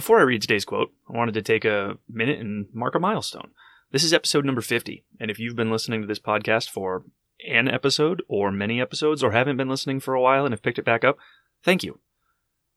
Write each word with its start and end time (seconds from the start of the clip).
Before 0.00 0.18
I 0.18 0.22
read 0.22 0.40
today's 0.40 0.64
quote, 0.64 0.94
I 1.10 1.14
wanted 1.14 1.34
to 1.34 1.42
take 1.42 1.66
a 1.66 1.98
minute 2.08 2.40
and 2.40 2.68
mark 2.72 2.94
a 2.94 2.98
milestone. 2.98 3.50
This 3.90 4.02
is 4.02 4.14
episode 4.14 4.46
number 4.46 4.62
50, 4.62 5.04
and 5.20 5.30
if 5.30 5.38
you've 5.38 5.56
been 5.56 5.70
listening 5.70 6.00
to 6.00 6.06
this 6.06 6.18
podcast 6.18 6.70
for 6.70 7.04
an 7.46 7.68
episode 7.68 8.22
or 8.26 8.50
many 8.50 8.80
episodes 8.80 9.22
or 9.22 9.32
haven't 9.32 9.58
been 9.58 9.68
listening 9.68 10.00
for 10.00 10.14
a 10.14 10.20
while 10.22 10.46
and 10.46 10.54
have 10.54 10.62
picked 10.62 10.78
it 10.78 10.86
back 10.86 11.04
up, 11.04 11.18
thank 11.62 11.84
you. 11.84 11.98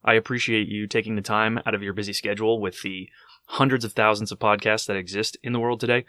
I 0.04 0.16
appreciate 0.16 0.68
you 0.68 0.86
taking 0.86 1.16
the 1.16 1.22
time 1.22 1.62
out 1.66 1.74
of 1.74 1.82
your 1.82 1.94
busy 1.94 2.12
schedule 2.12 2.60
with 2.60 2.82
the 2.82 3.08
hundreds 3.46 3.86
of 3.86 3.94
thousands 3.94 4.34
of 4.34 4.40
podcasts 4.40 4.86
that 4.88 4.98
exist 4.98 5.38
in 5.42 5.54
the 5.54 5.62
world 5.62 5.80
today 5.80 6.04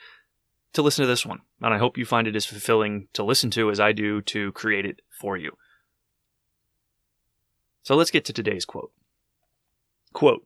to 0.73 0.83
listen 0.83 1.05
to 1.05 1.09
this 1.09 1.25
one, 1.25 1.43
and 1.61 1.73
I 1.73 1.79
hope 1.79 1.97
you 1.97 2.05
find 2.05 2.27
it 2.27 2.35
as 2.35 2.45
fulfilling 2.45 3.07
to 3.13 3.23
listen 3.23 3.53
to 3.53 3.71
as 3.71 3.79
I 3.79 3.93
do 3.93 4.21
to 4.23 4.51
create 4.51 4.85
it 4.85 5.01
for 5.21 5.37
you. 5.37 5.53
So 7.85 7.95
let's 7.95 8.11
get 8.11 8.25
to 8.25 8.33
today's 8.33 8.65
quote. 8.65 8.91
Quote 10.13 10.45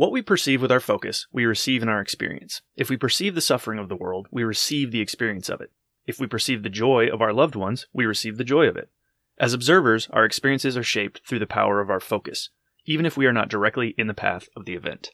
What 0.00 0.12
we 0.12 0.22
perceive 0.22 0.62
with 0.62 0.72
our 0.72 0.80
focus, 0.80 1.26
we 1.30 1.44
receive 1.44 1.82
in 1.82 1.90
our 1.90 2.00
experience. 2.00 2.62
If 2.74 2.88
we 2.88 2.96
perceive 2.96 3.34
the 3.34 3.42
suffering 3.42 3.78
of 3.78 3.90
the 3.90 3.96
world, 3.96 4.28
we 4.30 4.44
receive 4.44 4.92
the 4.92 5.02
experience 5.02 5.50
of 5.50 5.60
it. 5.60 5.72
If 6.06 6.18
we 6.18 6.26
perceive 6.26 6.62
the 6.62 6.70
joy 6.70 7.08
of 7.08 7.20
our 7.20 7.34
loved 7.34 7.54
ones, 7.54 7.86
we 7.92 8.06
receive 8.06 8.38
the 8.38 8.42
joy 8.42 8.66
of 8.66 8.78
it. 8.78 8.88
As 9.36 9.52
observers, 9.52 10.08
our 10.10 10.24
experiences 10.24 10.74
are 10.74 10.82
shaped 10.82 11.20
through 11.28 11.40
the 11.40 11.46
power 11.46 11.82
of 11.82 11.90
our 11.90 12.00
focus, 12.00 12.48
even 12.86 13.04
if 13.04 13.18
we 13.18 13.26
are 13.26 13.32
not 13.34 13.50
directly 13.50 13.94
in 13.98 14.06
the 14.06 14.14
path 14.14 14.48
of 14.56 14.64
the 14.64 14.72
event. 14.72 15.10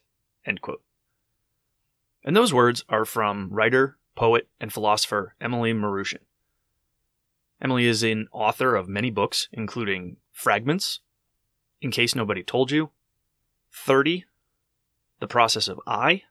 And 0.46 0.60
those 2.36 2.54
words 2.54 2.84
are 2.88 3.04
from 3.04 3.48
writer, 3.50 3.98
poet, 4.14 4.46
and 4.60 4.72
philosopher 4.72 5.34
Emily 5.40 5.72
Maroutian. 5.72 6.22
Emily 7.60 7.86
is 7.86 8.04
an 8.04 8.28
author 8.30 8.76
of 8.76 8.88
many 8.88 9.10
books, 9.10 9.48
including 9.50 10.18
Fragments, 10.30 11.00
In 11.80 11.90
Case 11.90 12.14
Nobody 12.14 12.44
Told 12.44 12.70
You, 12.70 12.90
30, 13.72 14.26
The 15.20 15.26
Process 15.26 15.68
of 15.68 15.80
I, 15.86 16.22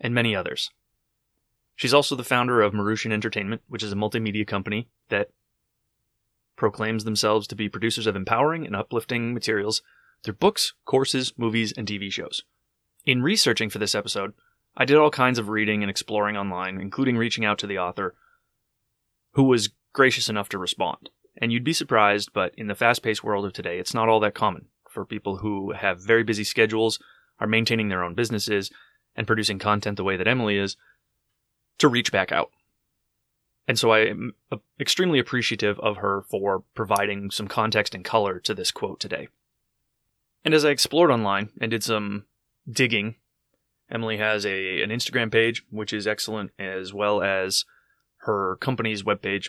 and 0.00 0.14
many 0.14 0.34
others. 0.34 0.70
She's 1.74 1.94
also 1.94 2.14
the 2.14 2.24
founder 2.24 2.60
of 2.60 2.72
Maroutian 2.72 3.12
Entertainment, 3.12 3.62
which 3.68 3.82
is 3.82 3.92
a 3.92 3.96
multimedia 3.96 4.46
company 4.46 4.88
that 5.08 5.30
proclaims 6.56 7.04
themselves 7.04 7.46
to 7.48 7.56
be 7.56 7.68
producers 7.68 8.06
of 8.06 8.14
empowering 8.14 8.66
and 8.66 8.76
uplifting 8.76 9.34
materials 9.34 9.82
through 10.22 10.34
books, 10.34 10.74
courses, 10.84 11.32
movies, 11.36 11.72
and 11.76 11.88
TV 11.88 12.12
shows. 12.12 12.42
In 13.04 13.22
researching 13.22 13.68
for 13.68 13.78
this 13.78 13.94
episode, 13.94 14.32
I 14.76 14.84
did 14.84 14.96
all 14.96 15.10
kinds 15.10 15.38
of 15.38 15.48
reading 15.48 15.82
and 15.82 15.90
exploring 15.90 16.36
online, 16.36 16.80
including 16.80 17.16
reaching 17.16 17.44
out 17.44 17.58
to 17.58 17.66
the 17.66 17.78
author, 17.78 18.14
who 19.32 19.44
was 19.44 19.70
gracious 19.92 20.28
enough 20.28 20.48
to 20.50 20.58
respond. 20.58 21.10
And 21.36 21.52
you'd 21.52 21.64
be 21.64 21.72
surprised, 21.72 22.30
but 22.32 22.54
in 22.56 22.68
the 22.68 22.74
fast 22.74 23.02
paced 23.02 23.24
world 23.24 23.44
of 23.44 23.52
today, 23.52 23.78
it's 23.78 23.94
not 23.94 24.08
all 24.08 24.20
that 24.20 24.34
common 24.34 24.66
for 24.88 25.04
people 25.04 25.38
who 25.38 25.72
have 25.72 26.00
very 26.00 26.22
busy 26.22 26.44
schedules, 26.44 26.98
are 27.42 27.48
maintaining 27.48 27.88
their 27.88 28.04
own 28.04 28.14
businesses, 28.14 28.70
and 29.16 29.26
producing 29.26 29.58
content 29.58 29.96
the 29.96 30.04
way 30.04 30.16
that 30.16 30.28
Emily 30.28 30.56
is, 30.56 30.76
to 31.78 31.88
reach 31.88 32.12
back 32.12 32.30
out. 32.30 32.50
And 33.66 33.78
so 33.78 33.90
I 33.90 34.06
am 34.06 34.34
uh, 34.50 34.58
extremely 34.80 35.18
appreciative 35.18 35.78
of 35.80 35.96
her 35.98 36.22
for 36.30 36.62
providing 36.74 37.30
some 37.30 37.48
context 37.48 37.94
and 37.94 38.04
color 38.04 38.38
to 38.40 38.54
this 38.54 38.70
quote 38.70 39.00
today. 39.00 39.28
And 40.44 40.54
as 40.54 40.64
I 40.64 40.70
explored 40.70 41.10
online 41.10 41.50
and 41.60 41.70
did 41.70 41.82
some 41.82 42.26
digging, 42.70 43.16
Emily 43.90 44.18
has 44.18 44.46
a 44.46 44.82
an 44.82 44.90
Instagram 44.90 45.30
page, 45.30 45.64
which 45.70 45.92
is 45.92 46.06
excellent, 46.06 46.52
as 46.58 46.94
well 46.94 47.22
as 47.22 47.64
her 48.18 48.56
company's 48.60 49.02
webpage. 49.02 49.48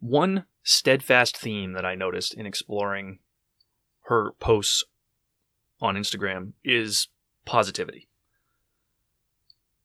One 0.00 0.46
steadfast 0.62 1.36
theme 1.36 1.72
that 1.72 1.84
I 1.84 1.94
noticed 1.94 2.34
in 2.34 2.46
exploring 2.46 3.20
her 4.04 4.32
posts 4.40 4.82
on 5.80 5.96
Instagram 5.96 6.52
is 6.64 7.08
positivity. 7.44 8.08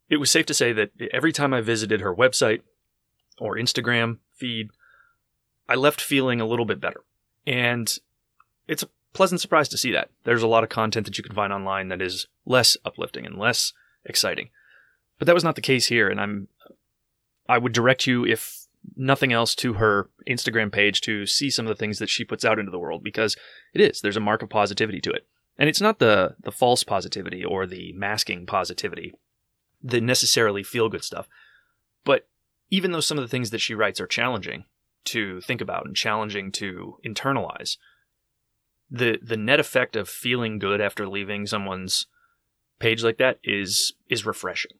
It 0.10 0.18
was 0.18 0.32
safe 0.32 0.46
to 0.48 0.54
say 0.54 0.74
that 0.74 0.92
every 1.14 1.32
time 1.32 1.54
I 1.54 1.62
visited 1.62 2.02
her 2.02 2.14
website 2.14 2.62
or 3.40 3.56
Instagram 3.56 4.18
feed, 4.36 4.70
I 5.70 5.76
left 5.76 6.02
feeling 6.02 6.42
a 6.42 6.46
little 6.46 6.66
bit 6.66 6.82
better. 6.82 7.02
And 7.48 7.98
it's 8.68 8.84
a 8.84 8.90
pleasant 9.14 9.42
surprise 9.42 9.70
to 9.70 9.78
see 9.78 9.92
that. 9.92 10.10
There's 10.24 10.44
a 10.44 10.48
lot 10.48 10.64
of 10.64 10.70
content 10.70 11.06
that 11.06 11.18
you 11.18 11.24
can 11.24 11.36
find 11.36 11.54
online 11.54 11.88
that 11.90 12.02
is 12.02 12.28
less 12.46 12.78
uplifting 12.86 13.26
and 13.26 13.38
less 13.38 13.74
exciting. 14.06 14.50
But 15.18 15.28
that 15.28 15.36
was 15.36 15.44
not 15.44 15.56
the 15.56 15.62
case 15.62 15.86
here, 15.86 16.10
and 16.10 16.20
I'm 16.20 16.48
I 17.48 17.58
would 17.58 17.74
direct 17.74 18.08
you 18.08 18.26
if 18.26 18.66
nothing 18.96 19.32
else 19.32 19.54
to 19.56 19.74
her 19.74 20.10
Instagram 20.28 20.72
page 20.72 21.02
to 21.02 21.26
see 21.26 21.50
some 21.50 21.68
of 21.68 21.70
the 21.70 21.80
things 21.80 22.00
that 22.00 22.10
she 22.10 22.24
puts 22.24 22.44
out 22.46 22.58
into 22.58 22.72
the 22.72 22.80
world 22.80 23.04
because 23.04 23.36
it 23.74 23.82
is 23.82 24.02
there's 24.02 24.18
a 24.18 24.22
mark 24.22 24.42
of 24.42 24.50
positivity 24.50 25.00
to 25.02 25.12
it. 25.12 25.28
And 25.62 25.70
it's 25.70 25.80
not 25.80 26.00
the 26.00 26.38
the 26.40 26.52
false 26.52 26.84
positivity 26.84 27.46
or 27.46 27.68
the 27.68 27.94
masking 27.94 28.48
positivity, 28.48 29.14
the 29.80 30.02
necessarily 30.02 30.64
feel 30.64 30.90
good 30.90 31.04
stuff. 31.04 31.30
But 32.04 32.28
even 32.72 32.92
though 32.92 33.00
some 33.00 33.20
of 33.20 33.24
the 33.24 33.28
things 33.28 33.52
that 33.52 33.62
she 33.62 33.76
writes 33.76 34.02
are 34.02 34.08
challenging 34.08 34.66
to 35.06 35.40
think 35.42 35.62
about 35.62 35.86
and 35.86 35.96
challenging 35.96 36.52
to 36.54 36.98
internalize, 37.06 37.78
the 38.90 39.20
the 39.22 39.38
net 39.38 39.60
effect 39.60 39.96
of 39.96 40.10
feeling 40.10 40.58
good 40.58 40.82
after 40.82 41.08
leaving 41.08 41.46
someone's 41.46 42.08
page 42.80 43.04
like 43.04 43.20
that 43.20 43.38
is 43.44 43.94
is 44.10 44.26
refreshing. 44.26 44.80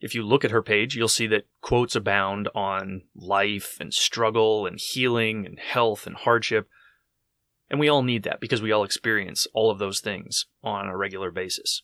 If 0.00 0.14
you 0.14 0.22
look 0.22 0.44
at 0.44 0.52
her 0.52 0.62
page, 0.62 0.94
you'll 0.94 1.08
see 1.08 1.26
that 1.26 1.48
quotes 1.62 1.96
abound 1.96 2.48
on 2.54 3.02
life 3.16 3.76
and 3.80 3.92
struggle 3.92 4.66
and 4.66 4.78
healing 4.78 5.46
and 5.46 5.58
health 5.58 6.06
and 6.06 6.14
hardship. 6.14 6.68
And 7.70 7.78
we 7.78 7.88
all 7.88 8.02
need 8.02 8.24
that 8.24 8.40
because 8.40 8.60
we 8.60 8.72
all 8.72 8.82
experience 8.82 9.46
all 9.54 9.70
of 9.70 9.78
those 9.78 10.00
things 10.00 10.46
on 10.62 10.88
a 10.88 10.96
regular 10.96 11.30
basis. 11.30 11.82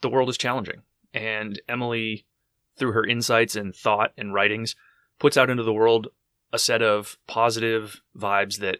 The 0.00 0.08
world 0.08 0.28
is 0.28 0.36
challenging, 0.36 0.82
and 1.14 1.62
Emily, 1.68 2.26
through 2.76 2.92
her 2.92 3.06
insights 3.06 3.54
and 3.54 3.74
thought 3.74 4.12
and 4.18 4.34
writings, 4.34 4.74
puts 5.20 5.36
out 5.36 5.48
into 5.48 5.62
the 5.62 5.72
world 5.72 6.08
a 6.52 6.58
set 6.58 6.82
of 6.82 7.16
positive 7.28 8.02
vibes 8.18 8.58
that 8.58 8.78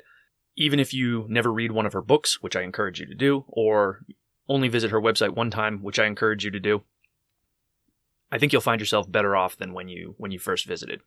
even 0.57 0.81
if 0.81 0.93
you 0.93 1.27
never 1.29 1.53
read 1.53 1.73
one 1.73 1.87
of 1.87 1.93
her 1.93 2.03
books, 2.03 2.43
which 2.43 2.57
I 2.57 2.63
encourage 2.63 3.01
you 3.01 3.07
to 3.07 3.15
do, 3.15 3.45
or 3.49 4.05
only 4.49 4.69
visit 4.69 4.91
her 4.91 5.01
website 5.01 5.35
one 5.35 5.51
time, 5.51 5.83
which 5.83 5.99
I 5.99 6.07
encourage 6.07 6.45
you 6.45 6.51
to 6.51 6.61
do, 6.61 6.83
I 8.33 8.39
think 8.39 8.53
you'll 8.53 8.61
find 8.61 8.81
yourself 8.81 9.11
better 9.11 9.37
off 9.37 9.57
than 9.57 9.73
when 9.73 9.89
you 9.89 10.15
when 10.19 10.33
you 10.33 10.39
first 10.39 10.67
visited. 10.67 11.01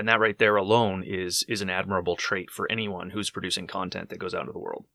And 0.00 0.08
that 0.08 0.18
right 0.18 0.38
there 0.38 0.56
alone 0.56 1.04
is 1.06 1.44
is 1.46 1.60
an 1.60 1.68
admirable 1.68 2.16
trait 2.16 2.50
for 2.50 2.66
anyone 2.72 3.10
who's 3.10 3.28
producing 3.28 3.66
content 3.66 4.08
that 4.08 4.18
goes 4.18 4.34
out 4.34 4.40
into 4.40 4.52
the 4.52 4.58
world. 4.58 4.86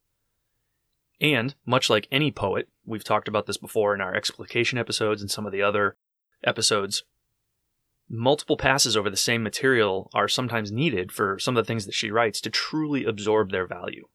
And 1.22 1.54
much 1.64 1.92
like 1.92 2.08
any 2.12 2.32
poet, 2.32 2.70
we've 2.84 3.04
talked 3.04 3.28
about 3.28 3.46
this 3.46 3.58
before 3.58 3.94
in 3.94 4.02
our 4.02 4.16
explication 4.16 4.80
episodes 4.80 5.22
and 5.22 5.30
some 5.30 5.46
of 5.46 5.52
the 5.52 5.62
other 5.62 5.96
episodes, 6.44 7.04
multiple 8.10 8.58
passes 8.58 8.98
over 8.98 9.12
the 9.12 9.16
same 9.16 9.44
material 9.44 10.10
are 10.16 10.28
sometimes 10.28 10.72
needed 10.72 11.12
for 11.12 11.38
some 11.38 11.56
of 11.56 11.64
the 11.64 11.68
things 11.68 11.86
that 11.86 11.94
she 11.94 12.10
writes 12.10 12.42
to 12.42 12.50
truly 12.50 13.06
absorb 13.06 13.52
their 13.52 13.68
value. 13.68 14.08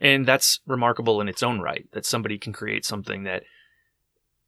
And 0.00 0.26
that's 0.26 0.58
remarkable 0.66 1.20
in 1.20 1.28
its 1.28 1.44
own 1.44 1.60
right, 1.60 1.86
that 1.92 2.04
somebody 2.04 2.36
can 2.36 2.52
create 2.52 2.84
something 2.84 3.22
that, 3.22 3.44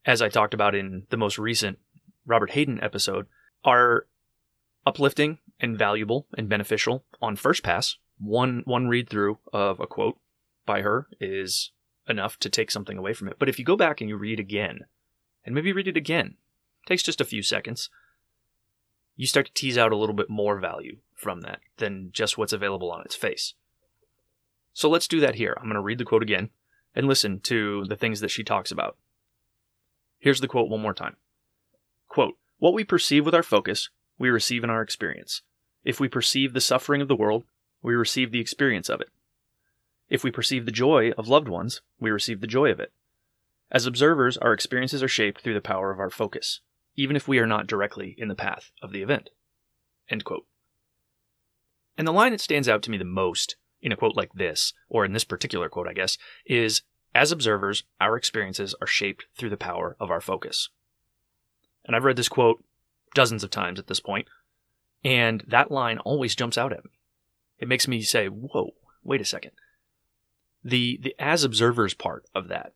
as 0.04 0.20
I 0.20 0.28
talked 0.28 0.54
about 0.54 0.74
in 0.74 1.06
the 1.10 1.16
most 1.16 1.38
recent 1.38 1.78
Robert 2.26 2.50
Hayden 2.50 2.82
episode, 2.82 3.26
are 3.64 4.08
uplifting 4.84 5.38
and 5.62 5.78
valuable 5.78 6.26
and 6.36 6.48
beneficial 6.48 7.04
on 7.22 7.36
first 7.36 7.62
pass. 7.62 7.96
One 8.18 8.62
one 8.66 8.88
read 8.88 9.08
through 9.08 9.38
of 9.52 9.80
a 9.80 9.86
quote 9.86 10.18
by 10.66 10.82
her 10.82 11.06
is 11.20 11.70
enough 12.08 12.38
to 12.40 12.50
take 12.50 12.70
something 12.70 12.98
away 12.98 13.14
from 13.14 13.28
it. 13.28 13.36
But 13.38 13.48
if 13.48 13.58
you 13.58 13.64
go 13.64 13.76
back 13.76 14.00
and 14.00 14.10
you 14.10 14.16
read 14.16 14.40
again, 14.40 14.80
and 15.44 15.54
maybe 15.54 15.72
read 15.72 15.88
it 15.88 15.96
again, 15.96 16.36
it 16.82 16.88
takes 16.88 17.02
just 17.02 17.20
a 17.20 17.24
few 17.24 17.42
seconds, 17.42 17.88
you 19.16 19.26
start 19.26 19.46
to 19.46 19.52
tease 19.52 19.78
out 19.78 19.92
a 19.92 19.96
little 19.96 20.14
bit 20.14 20.28
more 20.28 20.58
value 20.58 20.98
from 21.14 21.42
that 21.42 21.60
than 21.78 22.10
just 22.12 22.36
what's 22.36 22.52
available 22.52 22.90
on 22.90 23.02
its 23.02 23.14
face. 23.14 23.54
So 24.72 24.88
let's 24.88 25.08
do 25.08 25.20
that 25.20 25.36
here. 25.36 25.56
I'm 25.56 25.66
going 25.66 25.74
to 25.74 25.80
read 25.80 25.98
the 25.98 26.04
quote 26.04 26.22
again 26.22 26.50
and 26.94 27.06
listen 27.06 27.40
to 27.40 27.84
the 27.88 27.96
things 27.96 28.20
that 28.20 28.30
she 28.30 28.42
talks 28.42 28.70
about. 28.70 28.96
Here's 30.18 30.40
the 30.40 30.48
quote 30.48 30.68
one 30.68 30.80
more 30.80 30.94
time. 30.94 31.16
Quote, 32.08 32.36
What 32.58 32.74
we 32.74 32.84
perceive 32.84 33.24
with 33.24 33.34
our 33.34 33.42
focus, 33.42 33.90
we 34.18 34.30
receive 34.30 34.64
in 34.64 34.70
our 34.70 34.82
experience. 34.82 35.42
If 35.84 36.00
we 36.00 36.08
perceive 36.08 36.52
the 36.52 36.60
suffering 36.60 37.00
of 37.00 37.08
the 37.08 37.16
world, 37.16 37.44
we 37.82 37.94
receive 37.94 38.30
the 38.30 38.40
experience 38.40 38.88
of 38.88 39.00
it. 39.00 39.08
If 40.08 40.22
we 40.22 40.30
perceive 40.30 40.66
the 40.66 40.72
joy 40.72 41.10
of 41.12 41.28
loved 41.28 41.48
ones, 41.48 41.80
we 41.98 42.10
receive 42.10 42.40
the 42.40 42.46
joy 42.46 42.70
of 42.70 42.80
it. 42.80 42.92
As 43.70 43.86
observers, 43.86 44.36
our 44.36 44.52
experiences 44.52 45.02
are 45.02 45.08
shaped 45.08 45.40
through 45.40 45.54
the 45.54 45.60
power 45.60 45.90
of 45.90 45.98
our 45.98 46.10
focus, 46.10 46.60
even 46.94 47.16
if 47.16 47.26
we 47.26 47.38
are 47.38 47.46
not 47.46 47.66
directly 47.66 48.14
in 48.18 48.28
the 48.28 48.34
path 48.34 48.70
of 48.82 48.92
the 48.92 49.02
event. 49.02 49.30
And 51.96 52.06
the 52.06 52.12
line 52.12 52.32
that 52.32 52.40
stands 52.40 52.68
out 52.68 52.82
to 52.82 52.90
me 52.90 52.98
the 52.98 53.04
most 53.04 53.56
in 53.80 53.90
a 53.92 53.96
quote 53.96 54.16
like 54.16 54.32
this, 54.34 54.72
or 54.88 55.04
in 55.04 55.12
this 55.12 55.24
particular 55.24 55.68
quote, 55.68 55.88
I 55.88 55.92
guess, 55.92 56.18
is 56.46 56.82
as 57.14 57.32
observers, 57.32 57.84
our 58.00 58.16
experiences 58.16 58.74
are 58.80 58.86
shaped 58.86 59.26
through 59.36 59.50
the 59.50 59.56
power 59.56 59.96
of 59.98 60.10
our 60.10 60.20
focus. 60.20 60.68
And 61.84 61.96
I've 61.96 62.04
read 62.04 62.16
this 62.16 62.28
quote 62.28 62.62
dozens 63.14 63.42
of 63.42 63.50
times 63.50 63.78
at 63.78 63.88
this 63.88 64.00
point, 64.00 64.28
and 65.04 65.44
that 65.46 65.70
line 65.70 65.98
always 65.98 66.34
jumps 66.34 66.58
out 66.58 66.72
at 66.72 66.84
me. 66.84 66.90
It 67.58 67.68
makes 67.68 67.88
me 67.88 68.02
say, 68.02 68.26
whoa, 68.26 68.74
wait 69.02 69.20
a 69.20 69.24
second. 69.24 69.52
The, 70.64 70.98
the 71.02 71.14
as 71.18 71.44
observers 71.44 71.94
part 71.94 72.24
of 72.34 72.48
that 72.48 72.72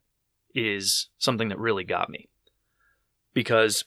is 0.55 1.09
something 1.19 1.49
that 1.49 1.59
really 1.59 1.85
got 1.85 2.09
me. 2.11 2.29
Because 3.35 3.85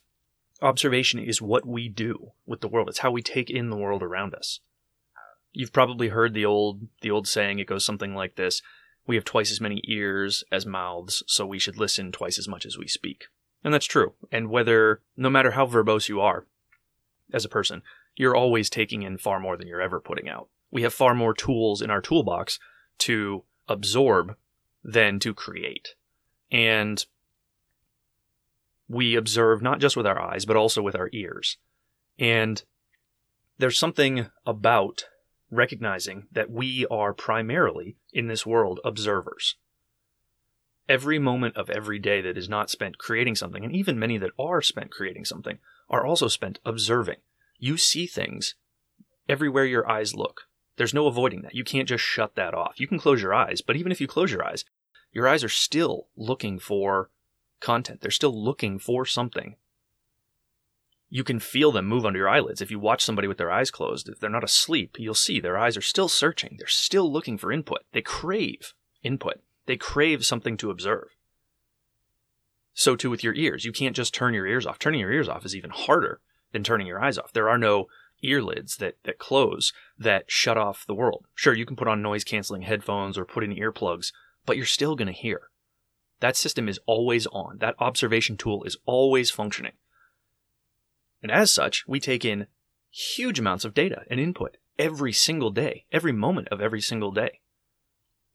observation 0.61 1.19
is 1.19 1.41
what 1.41 1.65
we 1.65 1.89
do 1.89 2.31
with 2.45 2.61
the 2.61 2.67
world. 2.67 2.89
It's 2.89 2.99
how 2.99 3.11
we 3.11 3.21
take 3.21 3.49
in 3.49 3.69
the 3.69 3.77
world 3.77 4.03
around 4.03 4.33
us. 4.33 4.59
You've 5.51 5.73
probably 5.73 6.09
heard 6.09 6.33
the 6.33 6.45
old 6.45 6.87
the 7.01 7.09
old 7.09 7.27
saying 7.27 7.59
it 7.59 7.67
goes 7.67 7.83
something 7.83 8.13
like 8.13 8.35
this. 8.35 8.61
We 9.07 9.15
have 9.15 9.25
twice 9.25 9.51
as 9.51 9.59
many 9.59 9.81
ears 9.85 10.43
as 10.51 10.65
mouths, 10.67 11.23
so 11.25 11.45
we 11.45 11.57
should 11.57 11.77
listen 11.77 12.11
twice 12.11 12.37
as 12.37 12.47
much 12.47 12.65
as 12.65 12.77
we 12.77 12.87
speak. 12.87 13.25
And 13.63 13.73
that's 13.73 13.87
true. 13.87 14.13
And 14.31 14.49
whether 14.49 15.01
no 15.17 15.29
matter 15.29 15.51
how 15.51 15.65
verbose 15.65 16.07
you 16.07 16.21
are 16.21 16.45
as 17.33 17.43
a 17.43 17.49
person, 17.49 17.81
you're 18.15 18.35
always 18.35 18.69
taking 18.69 19.03
in 19.03 19.17
far 19.17 19.39
more 19.39 19.57
than 19.57 19.67
you're 19.67 19.81
ever 19.81 19.99
putting 19.99 20.27
out. 20.29 20.49
We 20.71 20.81
have 20.83 20.93
far 20.93 21.13
more 21.13 21.33
tools 21.33 21.81
in 21.81 21.89
our 21.89 22.01
toolbox 22.01 22.59
to 22.99 23.43
absorb 23.67 24.35
than 24.83 25.19
to 25.19 25.33
create. 25.33 25.95
And 26.51 27.05
we 28.87 29.15
observe 29.15 29.61
not 29.61 29.79
just 29.79 29.95
with 29.95 30.07
our 30.07 30.19
eyes, 30.19 30.45
but 30.45 30.57
also 30.57 30.81
with 30.81 30.95
our 30.95 31.09
ears. 31.13 31.57
And 32.17 32.61
there's 33.57 33.77
something 33.77 34.27
about 34.45 35.05
recognizing 35.51 36.27
that 36.31 36.49
we 36.49 36.85
are 36.87 37.13
primarily 37.13 37.95
in 38.13 38.27
this 38.27 38.45
world 38.45 38.79
observers. 38.83 39.55
Every 40.87 41.19
moment 41.19 41.55
of 41.55 41.69
every 41.69 41.99
day 41.99 42.21
that 42.21 42.37
is 42.37 42.49
not 42.49 42.69
spent 42.69 42.97
creating 42.97 43.35
something, 43.35 43.63
and 43.63 43.75
even 43.75 43.99
many 43.99 44.17
that 44.17 44.31
are 44.39 44.61
spent 44.61 44.91
creating 44.91 45.25
something, 45.25 45.59
are 45.89 46.05
also 46.05 46.27
spent 46.27 46.59
observing. 46.65 47.17
You 47.59 47.77
see 47.77 48.07
things 48.07 48.55
everywhere 49.27 49.65
your 49.65 49.89
eyes 49.89 50.15
look. 50.15 50.47
There's 50.77 50.93
no 50.93 51.07
avoiding 51.07 51.41
that. 51.41 51.53
You 51.53 51.65
can't 51.65 51.89
just 51.89 52.03
shut 52.03 52.35
that 52.35 52.53
off. 52.53 52.79
You 52.79 52.87
can 52.87 52.99
close 52.99 53.21
your 53.21 53.33
eyes, 53.33 53.61
but 53.61 53.75
even 53.75 53.91
if 53.91 53.99
you 53.99 54.07
close 54.07 54.31
your 54.31 54.45
eyes, 54.45 54.63
your 55.11 55.27
eyes 55.27 55.43
are 55.43 55.49
still 55.49 56.07
looking 56.15 56.57
for 56.57 57.09
content. 57.59 57.99
They're 57.99 58.11
still 58.11 58.43
looking 58.43 58.79
for 58.79 59.05
something. 59.05 59.57
You 61.09 61.25
can 61.25 61.39
feel 61.39 61.73
them 61.73 61.85
move 61.85 62.05
under 62.05 62.19
your 62.19 62.29
eyelids. 62.29 62.61
If 62.61 62.71
you 62.71 62.79
watch 62.79 63.03
somebody 63.03 63.27
with 63.27 63.37
their 63.37 63.51
eyes 63.51 63.71
closed, 63.71 64.07
if 64.07 64.19
they're 64.19 64.29
not 64.29 64.43
asleep, 64.43 64.95
you'll 64.97 65.15
see 65.15 65.39
their 65.39 65.57
eyes 65.57 65.75
are 65.75 65.81
still 65.81 66.07
searching. 66.07 66.55
They're 66.57 66.67
still 66.67 67.11
looking 67.11 67.37
for 67.37 67.51
input. 67.51 67.79
They 67.91 68.01
crave 68.01 68.73
input. 69.03 69.41
They 69.65 69.75
crave 69.75 70.23
something 70.23 70.55
to 70.57 70.71
observe. 70.71 71.09
So 72.73 72.95
too 72.95 73.09
with 73.09 73.23
your 73.23 73.33
ears. 73.33 73.65
You 73.65 73.73
can't 73.73 73.95
just 73.95 74.13
turn 74.13 74.33
your 74.33 74.47
ears 74.47 74.65
off. 74.65 74.79
Turning 74.79 75.01
your 75.01 75.11
ears 75.11 75.27
off 75.27 75.45
is 75.45 75.55
even 75.55 75.71
harder 75.71 76.21
than 76.51 76.63
turning 76.63 76.87
your 76.87 77.03
eyes 77.03 77.17
off. 77.17 77.33
There 77.33 77.49
are 77.49 77.57
no 77.57 77.87
earlids 78.23 78.77
that, 78.77 78.95
that 79.03 79.17
close 79.17 79.71
that 79.97 80.25
shut 80.27 80.57
off 80.57 80.85
the 80.85 80.95
world. 80.95 81.25
Sure, 81.35 81.53
you 81.53 81.65
can 81.65 81.75
put 81.75 81.87
on 81.87 82.01
noise 82.01 82.23
canceling 82.23 82.63
headphones 82.63 83.17
or 83.17 83.25
put 83.25 83.43
in 83.43 83.55
earplugs, 83.55 84.11
but 84.45 84.57
you're 84.57 84.65
still 84.65 84.95
going 84.95 85.07
to 85.07 85.13
hear. 85.13 85.49
That 86.19 86.35
system 86.35 86.67
is 86.67 86.79
always 86.85 87.27
on. 87.27 87.59
That 87.59 87.75
observation 87.79 88.35
tool 88.35 88.63
is 88.63 88.77
always 88.85 89.31
functioning. 89.31 89.73
And 91.21 91.31
as 91.31 91.51
such, 91.51 91.87
we 91.87 91.99
take 91.99 92.25
in 92.25 92.47
huge 92.89 93.39
amounts 93.39 93.65
of 93.65 93.73
data 93.73 94.03
and 94.09 94.19
input 94.19 94.57
every 94.77 95.13
single 95.13 95.51
day, 95.51 95.85
every 95.91 96.11
moment 96.11 96.47
of 96.49 96.61
every 96.61 96.81
single 96.81 97.11
day. 97.11 97.39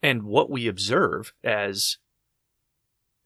And 0.03 0.25
what 0.25 0.51
we 0.51 0.67
observe 0.67 1.33
as 1.43 1.99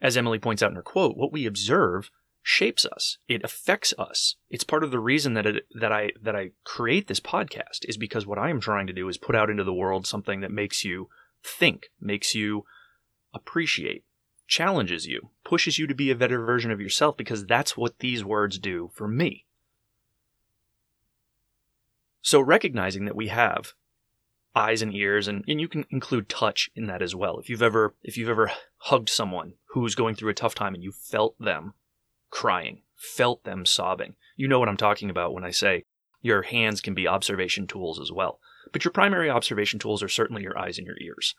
as 0.01 0.17
Emily 0.17 0.39
points 0.39 0.63
out 0.63 0.71
in 0.71 0.77
her 0.77 0.83
quote, 0.83 1.17
what 1.17 1.33
we 1.33 1.45
observe 1.45 2.11
shapes 2.49 2.87
us. 2.87 3.19
It 3.29 3.45
affects 3.45 3.93
us. 3.99 4.37
It's 4.49 4.65
part 4.65 4.83
of 4.83 4.91
the 4.91 4.99
reason 4.99 5.35
that 5.35 5.45
it, 5.45 5.67
that 5.79 5.93
I 5.93 6.13
that 6.23 6.35
I 6.35 6.53
create 6.65 7.07
this 7.07 7.21
podcast 7.21 7.81
is 7.83 7.99
because 7.99 8.27
what 8.27 8.39
I 8.39 8.49
am 8.49 8.59
trying 8.59 8.87
to 8.87 8.93
do 8.95 9.07
is 9.07 9.19
put 9.19 9.37
out 9.37 9.51
into 9.51 9.65
the 9.65 9.75
world 9.75 10.07
something 10.07 10.41
that 10.41 10.51
makes 10.51 10.83
you 10.83 11.11
think, 11.45 11.91
makes 12.01 12.35
you 12.35 12.65
appreciate, 13.35 14.05
challenges 14.47 15.07
you, 15.07 15.29
pushes 15.45 15.79
you 15.79 15.87
to 15.89 15.95
be 15.95 16.11
a 16.11 16.17
better 16.17 16.43
version 16.43 16.71
of 16.71 16.81
yourself 16.81 17.19
because 17.19 17.45
that's 17.45 17.77
what 17.77 17.99
these 17.99 18.25
words 18.25 18.59
do 18.59 18.91
for 18.95 19.07
me. 19.07 19.45
So 22.23 22.41
recognizing 22.41 23.05
that 23.05 23.15
we 23.15 23.29
have 23.29 23.75
eyes 24.57 24.81
and 24.81 24.95
ears 24.95 25.29
and, 25.29 25.45
and 25.47 25.61
you 25.61 25.69
can 25.69 25.85
include 25.91 26.31
touch 26.31 26.71
in 26.75 26.87
that 26.87 27.03
as 27.03 27.15
well. 27.15 27.39
If 27.39 27.51
you've 27.51 27.63
ever 27.63 27.95
if 28.03 28.17
you've 28.17 28.31
ever 28.31 28.51
hugged 28.79 29.11
someone 29.11 29.53
who's 29.67 29.95
going 29.95 30.15
through 30.15 30.31
a 30.31 30.35
tough 30.35 30.55
time 30.55 30.73
and 30.73 30.83
you 30.83 30.93
felt 30.93 31.39
them 31.39 31.75
crying, 32.31 32.83
felt 32.95 33.45
them 33.45 33.65
sobbing. 33.65 34.15
You 34.37 34.49
know 34.49 34.59
what 34.59 34.69
I'm 34.69 34.77
talking 34.77 35.11
about 35.11 35.33
when 35.33 35.45
I 35.45 35.51
say 35.51 35.85
your 36.21 36.43
hands 36.43 36.81
can 36.81 36.95
be 36.95 37.07
observation 37.07 37.67
tools 37.67 38.01
as 38.01 38.13
well. 38.13 38.41
But 38.73 38.85
your 38.85 38.93
primary 38.93 39.31
observation 39.31 39.79
tools 39.79 40.03
are 40.03 40.09
certainly 40.09 40.43
your 40.43 40.59
eyes 40.59 40.79
and 40.79 40.87
your 40.87 40.99
ears. 41.01 41.35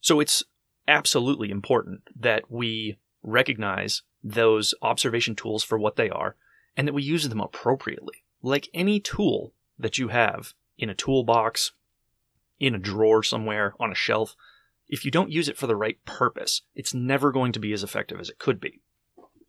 So 0.00 0.20
it's 0.20 0.44
absolutely 0.86 1.50
important 1.50 2.02
that 2.18 2.50
we 2.50 2.98
recognize 3.22 4.02
those 4.22 4.74
observation 4.82 5.34
tools 5.34 5.64
for 5.64 5.78
what 5.78 5.96
they 5.96 6.10
are 6.10 6.36
and 6.76 6.86
that 6.86 6.94
we 6.94 7.02
use 7.02 7.28
them 7.28 7.40
appropriately. 7.40 8.24
Like 8.42 8.68
any 8.72 9.00
tool 9.00 9.52
that 9.78 9.98
you 9.98 10.08
have 10.08 10.54
in 10.78 10.90
a 10.90 10.94
toolbox, 10.94 11.72
in 12.60 12.74
a 12.74 12.78
drawer 12.78 13.22
somewhere, 13.22 13.74
on 13.80 13.90
a 13.90 13.96
shelf, 13.96 14.36
if 14.88 15.04
you 15.04 15.10
don't 15.10 15.32
use 15.32 15.48
it 15.48 15.56
for 15.56 15.66
the 15.66 15.76
right 15.76 15.98
purpose, 16.04 16.62
it's 16.74 16.94
never 16.94 17.32
going 17.32 17.52
to 17.52 17.58
be 17.58 17.72
as 17.72 17.82
effective 17.82 18.20
as 18.20 18.28
it 18.28 18.38
could 18.38 18.60
be. 18.60 18.80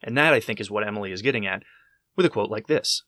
And 0.03 0.17
that, 0.17 0.33
I 0.33 0.39
think, 0.39 0.59
is 0.59 0.71
what 0.71 0.85
Emily 0.85 1.11
is 1.11 1.21
getting 1.21 1.45
at 1.45 1.63
with 2.15 2.25
a 2.25 2.29
quote 2.29 2.49
like 2.49 2.67
this. 2.67 3.03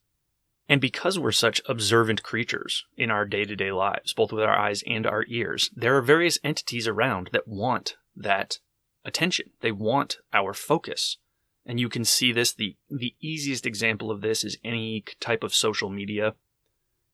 And 0.68 0.80
because 0.80 1.18
we're 1.18 1.31
such 1.31 1.62
observant 1.68 2.21
creatures 2.21 2.86
in 2.95 3.09
our 3.09 3.25
day 3.25 3.44
to 3.44 3.56
day 3.56 3.71
lives, 3.71 4.13
both 4.13 4.31
with 4.31 4.44
our 4.44 4.56
eyes 4.56 4.83
and 4.86 5.07
our 5.07 5.25
ears, 5.27 5.71
there 5.75 5.97
are 5.97 6.01
various 6.01 6.38
entities 6.44 6.88
around 6.88 7.31
that 7.33 7.47
want 7.47 7.97
that 8.15 8.59
attention. 9.03 9.50
They 9.62 9.71
want 9.71 10.18
our 10.31 10.53
focus. 10.53 11.17
And 11.65 11.79
you 11.79 11.89
can 11.89 12.05
see 12.05 12.31
this. 12.31 12.53
The, 12.53 12.77
the 12.89 13.15
easiest 13.19 13.65
example 13.65 14.12
of 14.12 14.22
this 14.22 14.43
is 14.43 14.58
any 14.63 15.03
type 15.19 15.43
of 15.43 15.55
social 15.55 15.89
media. 15.89 16.36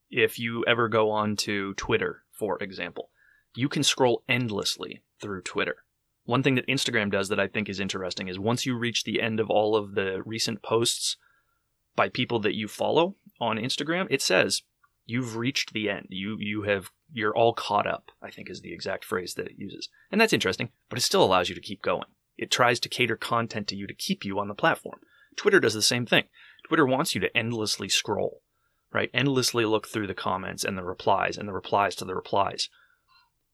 If 0.09 0.37
you 0.37 0.63
ever 0.67 0.89
go 0.89 1.11
on 1.11 1.37
to 1.37 1.73
Twitter, 1.75 2.23
for 2.31 2.61
example, 2.61 3.09
you 3.55 3.69
can 3.69 3.83
scroll 3.83 4.23
endlessly 4.27 5.01
through 5.21 5.41
Twitter. 5.41 5.77
One 6.25 6.41
thing 6.41 6.55
that 6.55 6.67
Instagram 6.67 7.11
does 7.11 7.29
that 7.29 7.39
I 7.39 7.47
think 7.47 7.69
is 7.69 7.79
interesting 7.79 8.27
is 8.27 8.39
once 8.39 8.65
you 8.65 8.75
reach 8.75 9.03
the 9.03 9.21
end 9.21 9.39
of 9.39 9.49
all 9.49 9.75
of 9.75 9.93
the 9.93 10.21
recent 10.25 10.61
posts 10.63 11.17
by 11.95 12.09
people 12.09 12.39
that 12.39 12.55
you 12.55 12.67
follow 12.67 13.15
on 13.39 13.57
Instagram, 13.57 14.07
it 14.09 14.21
says 14.21 14.63
you've 15.05 15.35
reached 15.35 15.73
the 15.73 15.89
end. 15.89 16.07
You 16.09 16.37
you 16.39 16.63
have 16.63 16.89
you're 17.13 17.35
all 17.35 17.53
caught 17.53 17.85
up, 17.87 18.11
I 18.21 18.31
think 18.31 18.49
is 18.49 18.61
the 18.61 18.73
exact 18.73 19.05
phrase 19.05 19.35
that 19.35 19.47
it 19.47 19.57
uses. 19.57 19.89
And 20.11 20.19
that's 20.19 20.33
interesting, 20.33 20.69
but 20.89 20.97
it 20.97 21.03
still 21.03 21.23
allows 21.23 21.47
you 21.47 21.55
to 21.55 21.61
keep 21.61 21.81
going. 21.81 22.07
It 22.37 22.51
tries 22.51 22.79
to 22.81 22.89
cater 22.89 23.15
content 23.15 23.67
to 23.67 23.75
you 23.75 23.87
to 23.87 23.93
keep 23.93 24.25
you 24.25 24.39
on 24.39 24.47
the 24.47 24.55
platform. 24.55 24.99
Twitter 25.37 25.59
does 25.59 25.73
the 25.73 25.81
same 25.81 26.05
thing. 26.05 26.25
Twitter 26.67 26.85
wants 26.85 27.13
you 27.13 27.21
to 27.21 27.37
endlessly 27.37 27.87
scroll, 27.87 28.41
right? 28.91 29.11
Endlessly 29.13 29.65
look 29.65 29.87
through 29.87 30.07
the 30.07 30.13
comments 30.13 30.63
and 30.63 30.77
the 30.77 30.83
replies 30.83 31.37
and 31.37 31.47
the 31.47 31.53
replies 31.53 31.95
to 31.95 32.05
the 32.05 32.15
replies. 32.15 32.69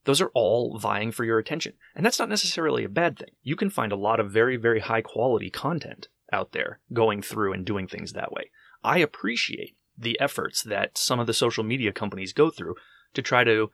Those 0.05 0.21
are 0.21 0.31
all 0.33 0.79
vying 0.79 1.11
for 1.11 1.23
your 1.23 1.37
attention. 1.37 1.73
And 1.95 2.05
that's 2.05 2.19
not 2.19 2.29
necessarily 2.29 2.83
a 2.83 2.89
bad 2.89 3.17
thing. 3.17 3.31
You 3.43 3.55
can 3.55 3.69
find 3.69 3.91
a 3.91 3.97
lot 3.97 4.19
of 4.19 4.31
very, 4.31 4.57
very 4.57 4.79
high 4.79 5.01
quality 5.01 5.49
content 5.49 6.07
out 6.33 6.53
there 6.53 6.79
going 6.91 7.21
through 7.21 7.53
and 7.53 7.65
doing 7.65 7.87
things 7.87 8.13
that 8.13 8.31
way. 8.31 8.49
I 8.83 8.97
appreciate 8.97 9.75
the 9.97 10.19
efforts 10.19 10.63
that 10.63 10.97
some 10.97 11.19
of 11.19 11.27
the 11.27 11.33
social 11.33 11.63
media 11.63 11.91
companies 11.91 12.33
go 12.33 12.49
through 12.49 12.75
to 13.13 13.21
try 13.21 13.43
to 13.43 13.69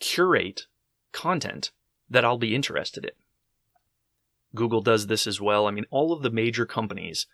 curate 0.00 0.66
content 1.12 1.70
that 2.08 2.24
I'll 2.24 2.38
be 2.38 2.54
interested 2.54 3.04
in. 3.04 3.12
Google 4.54 4.80
does 4.80 5.06
this 5.06 5.26
as 5.26 5.40
well. 5.40 5.66
I 5.66 5.70
mean, 5.70 5.84
all 5.90 6.12
of 6.12 6.22
the 6.22 6.30
major 6.30 6.66
companies 6.66 7.26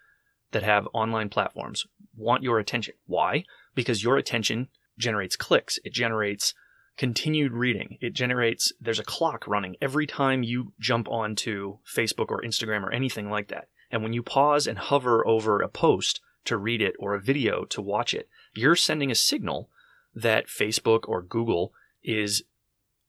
that 0.50 0.62
have 0.62 0.88
online 0.92 1.30
platforms 1.30 1.86
want 2.14 2.42
your 2.42 2.58
attention. 2.58 2.94
Why? 3.06 3.44
Because 3.74 4.02
your 4.02 4.16
attention 4.16 4.68
generates 4.98 5.36
clicks, 5.36 5.78
it 5.84 5.92
generates 5.92 6.54
continued 6.96 7.52
reading. 7.52 7.98
It 8.00 8.14
generates, 8.14 8.72
there's 8.80 8.98
a 8.98 9.04
clock 9.04 9.46
running 9.46 9.76
every 9.80 10.06
time 10.06 10.42
you 10.42 10.72
jump 10.80 11.08
onto 11.08 11.78
Facebook 11.86 12.30
or 12.30 12.42
Instagram 12.42 12.82
or 12.82 12.92
anything 12.92 13.30
like 13.30 13.48
that. 13.48 13.68
And 13.90 14.02
when 14.02 14.12
you 14.12 14.22
pause 14.22 14.66
and 14.66 14.78
hover 14.78 15.26
over 15.26 15.60
a 15.60 15.68
post 15.68 16.20
to 16.46 16.56
read 16.56 16.80
it 16.80 16.94
or 16.98 17.14
a 17.14 17.20
video 17.20 17.64
to 17.66 17.82
watch 17.82 18.14
it, 18.14 18.28
you're 18.54 18.76
sending 18.76 19.10
a 19.10 19.14
signal 19.14 19.68
that 20.14 20.46
Facebook 20.46 21.00
or 21.06 21.22
Google 21.22 21.72
is 22.02 22.42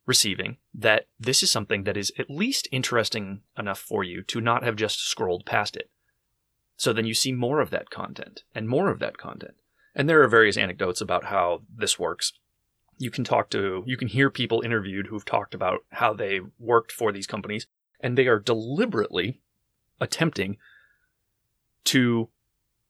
receiving 0.05 0.57
that 0.73 1.05
this 1.19 1.43
is 1.43 1.51
something 1.51 1.83
that 1.83 1.97
is 1.97 2.11
at 2.17 2.29
least 2.29 2.67
interesting 2.71 3.41
enough 3.57 3.79
for 3.79 4.03
you 4.03 4.23
to 4.23 4.41
not 4.41 4.63
have 4.63 4.75
just 4.75 5.07
scrolled 5.07 5.45
past 5.45 5.75
it. 5.75 5.89
So 6.77 6.93
then 6.93 7.05
you 7.05 7.13
see 7.13 7.31
more 7.31 7.59
of 7.59 7.71
that 7.71 7.89
content 7.89 8.43
and 8.53 8.69
more 8.69 8.89
of 8.89 8.99
that 8.99 9.17
content. 9.17 9.55
And 9.95 10.07
there 10.07 10.21
are 10.21 10.27
various 10.27 10.57
anecdotes 10.57 11.01
about 11.01 11.25
how 11.25 11.63
this 11.75 11.97
works. 11.97 12.33
You 12.97 13.11
can 13.11 13.23
talk 13.23 13.49
to, 13.51 13.83
you 13.85 13.97
can 13.97 14.07
hear 14.07 14.29
people 14.29 14.61
interviewed 14.61 15.07
who've 15.07 15.25
talked 15.25 15.53
about 15.53 15.85
how 15.89 16.13
they 16.13 16.41
worked 16.59 16.91
for 16.91 17.11
these 17.11 17.27
companies 17.27 17.67
and 17.99 18.17
they 18.17 18.27
are 18.27 18.39
deliberately 18.39 19.41
attempting 19.99 20.57
to 21.85 22.29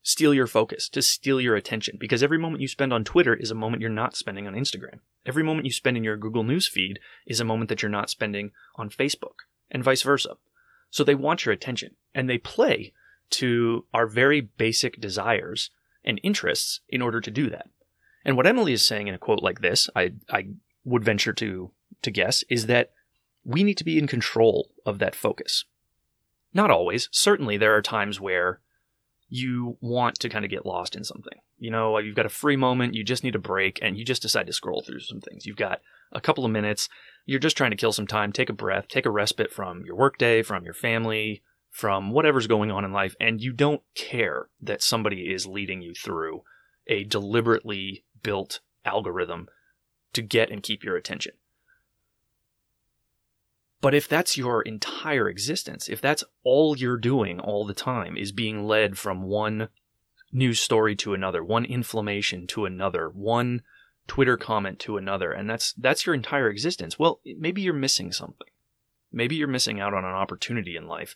steal 0.02 0.34
your 0.34 0.48
focus, 0.48 0.88
to 0.90 1.02
steal 1.02 1.42
your 1.42 1.56
attention. 1.56 1.98
Because 2.00 2.24
every 2.24 2.38
moment 2.38 2.62
you 2.62 2.68
spend 2.68 2.94
on 2.94 3.04
Twitter 3.04 3.36
is 3.36 3.52
a 3.52 3.56
moment 3.56 3.82
you're 3.82 3.90
not 3.90 4.16
spending 4.16 4.48
on 4.48 4.54
Instagram. 4.54 5.00
Every 5.26 5.44
moment 5.44 5.66
you 5.66 5.72
spend 5.72 5.98
in 5.98 6.04
your 6.04 6.16
Google 6.16 6.44
News 6.44 6.68
feed 6.68 7.00
is 7.26 7.42
a 7.42 7.46
moment 7.46 7.68
that 7.70 7.82
you're 7.82 7.90
not 7.92 8.10
spending 8.10 8.52
on 8.76 8.90
Facebook, 8.90 9.44
and 9.70 9.84
vice 9.84 10.04
versa. 10.04 10.38
So 10.90 11.04
they 11.04 11.16
want 11.16 11.46
your 11.46 11.52
attention, 11.52 11.96
and 12.16 12.30
they 12.30 12.38
play 12.38 12.94
to 13.32 13.86
our 13.94 14.08
very 14.08 14.40
basic 14.40 15.02
desires 15.02 15.70
and 16.06 16.22
interests 16.24 16.80
in 16.88 17.02
order 17.02 17.20
to 17.20 17.30
do 17.30 17.50
that. 17.50 17.68
And 18.28 18.36
what 18.36 18.46
Emily 18.46 18.74
is 18.74 18.86
saying 18.86 19.08
in 19.08 19.16
a 19.16 19.18
quote 19.18 19.42
like 19.42 19.62
this, 19.62 19.90
I, 19.96 20.12
I 20.30 20.50
would 20.84 21.06
venture 21.06 21.32
to, 21.32 21.72
to 22.02 22.12
guess, 22.12 22.44
is 22.50 22.66
that 22.66 22.92
we 23.46 23.64
need 23.64 23.78
to 23.78 23.86
be 23.86 23.98
in 23.98 24.06
control 24.06 24.72
of 24.86 25.00
that 25.00 25.16
focus. 25.16 25.64
Not 26.54 26.70
always. 26.70 27.08
Certainly, 27.14 27.58
there 27.58 27.74
are 27.76 27.82
times 27.82 28.20
where 28.20 28.60
you 29.30 29.78
want 29.80 30.20
to 30.20 30.30
kind 30.30 30.44
of 30.44 30.52
get 30.52 30.66
lost 30.66 30.94
in 30.94 31.06
something. 31.06 31.40
You 31.58 31.72
know, 31.72 31.98
you've 32.00 32.18
got 32.18 32.26
a 32.26 32.30
free 32.30 32.58
moment, 32.58 32.96
you 32.96 33.04
just 33.06 33.24
need 33.24 33.36
a 33.36 33.40
break, 33.40 33.80
and 33.82 33.98
you 33.98 34.04
just 34.04 34.22
decide 34.22 34.48
to 34.48 34.54
scroll 34.54 34.84
through 34.86 35.00
some 35.00 35.22
things. 35.22 35.46
You've 35.46 35.56
got 35.56 35.80
a 36.12 36.22
couple 36.22 36.44
of 36.44 36.52
minutes, 36.52 36.90
you're 37.26 37.40
just 37.40 37.56
trying 37.56 37.72
to 37.72 37.78
kill 37.78 37.94
some 37.94 38.08
time, 38.08 38.34
take 38.34 38.50
a 38.50 38.54
breath, 38.54 38.90
take 38.90 39.06
a 39.06 39.12
respite 39.12 39.54
from 39.54 39.86
your 39.86 39.96
workday, 39.96 40.44
from 40.44 40.66
your 40.66 40.74
family, 40.74 41.44
from 41.70 42.12
whatever's 42.12 42.48
going 42.48 42.72
on 42.72 42.84
in 42.84 42.92
life, 42.92 43.16
and 43.22 43.42
you 43.42 43.54
don't 43.54 43.82
care 43.96 44.50
that 44.62 44.84
somebody 44.84 45.34
is 45.34 45.46
leading 45.46 45.82
you 45.82 45.94
through 45.94 46.44
a 46.88 47.04
deliberately 47.04 48.06
built 48.24 48.60
algorithm 48.86 49.48
to 50.14 50.22
get 50.22 50.50
and 50.50 50.64
keep 50.64 50.84
your 50.84 50.96
attention. 50.96 51.34
But 53.80 53.94
if 53.94 54.08
that's 54.08 54.38
your 54.38 54.62
entire 54.64 55.30
existence, 55.30 55.88
if 55.88 56.02
that's 56.02 56.24
all 56.44 56.76
you're 56.76 56.98
doing 56.98 57.40
all 57.40 57.66
the 57.66 57.76
time 57.76 58.18
is 58.18 58.32
being 58.32 58.66
led 58.66 58.98
from 58.98 59.24
one 59.24 59.70
news 60.32 60.60
story 60.60 60.96
to 60.98 61.14
another, 61.14 61.44
one 61.44 61.64
inflammation 61.64 62.48
to 62.48 62.66
another, 62.66 63.10
one 63.10 63.62
Twitter 64.08 64.38
comment 64.38 64.80
to 64.80 64.98
another, 64.98 65.32
and 65.32 65.50
that's 65.50 65.74
that's 65.74 66.06
your 66.06 66.16
entire 66.16 66.50
existence, 66.50 66.98
well, 66.98 67.20
maybe 67.38 67.62
you're 67.62 67.74
missing 67.74 68.12
something. 68.12 68.48
Maybe 69.12 69.36
you're 69.36 69.48
missing 69.48 69.80
out 69.80 69.94
on 69.94 70.06
an 70.06 70.12
opportunity 70.12 70.76
in 70.76 70.88
life 70.88 71.16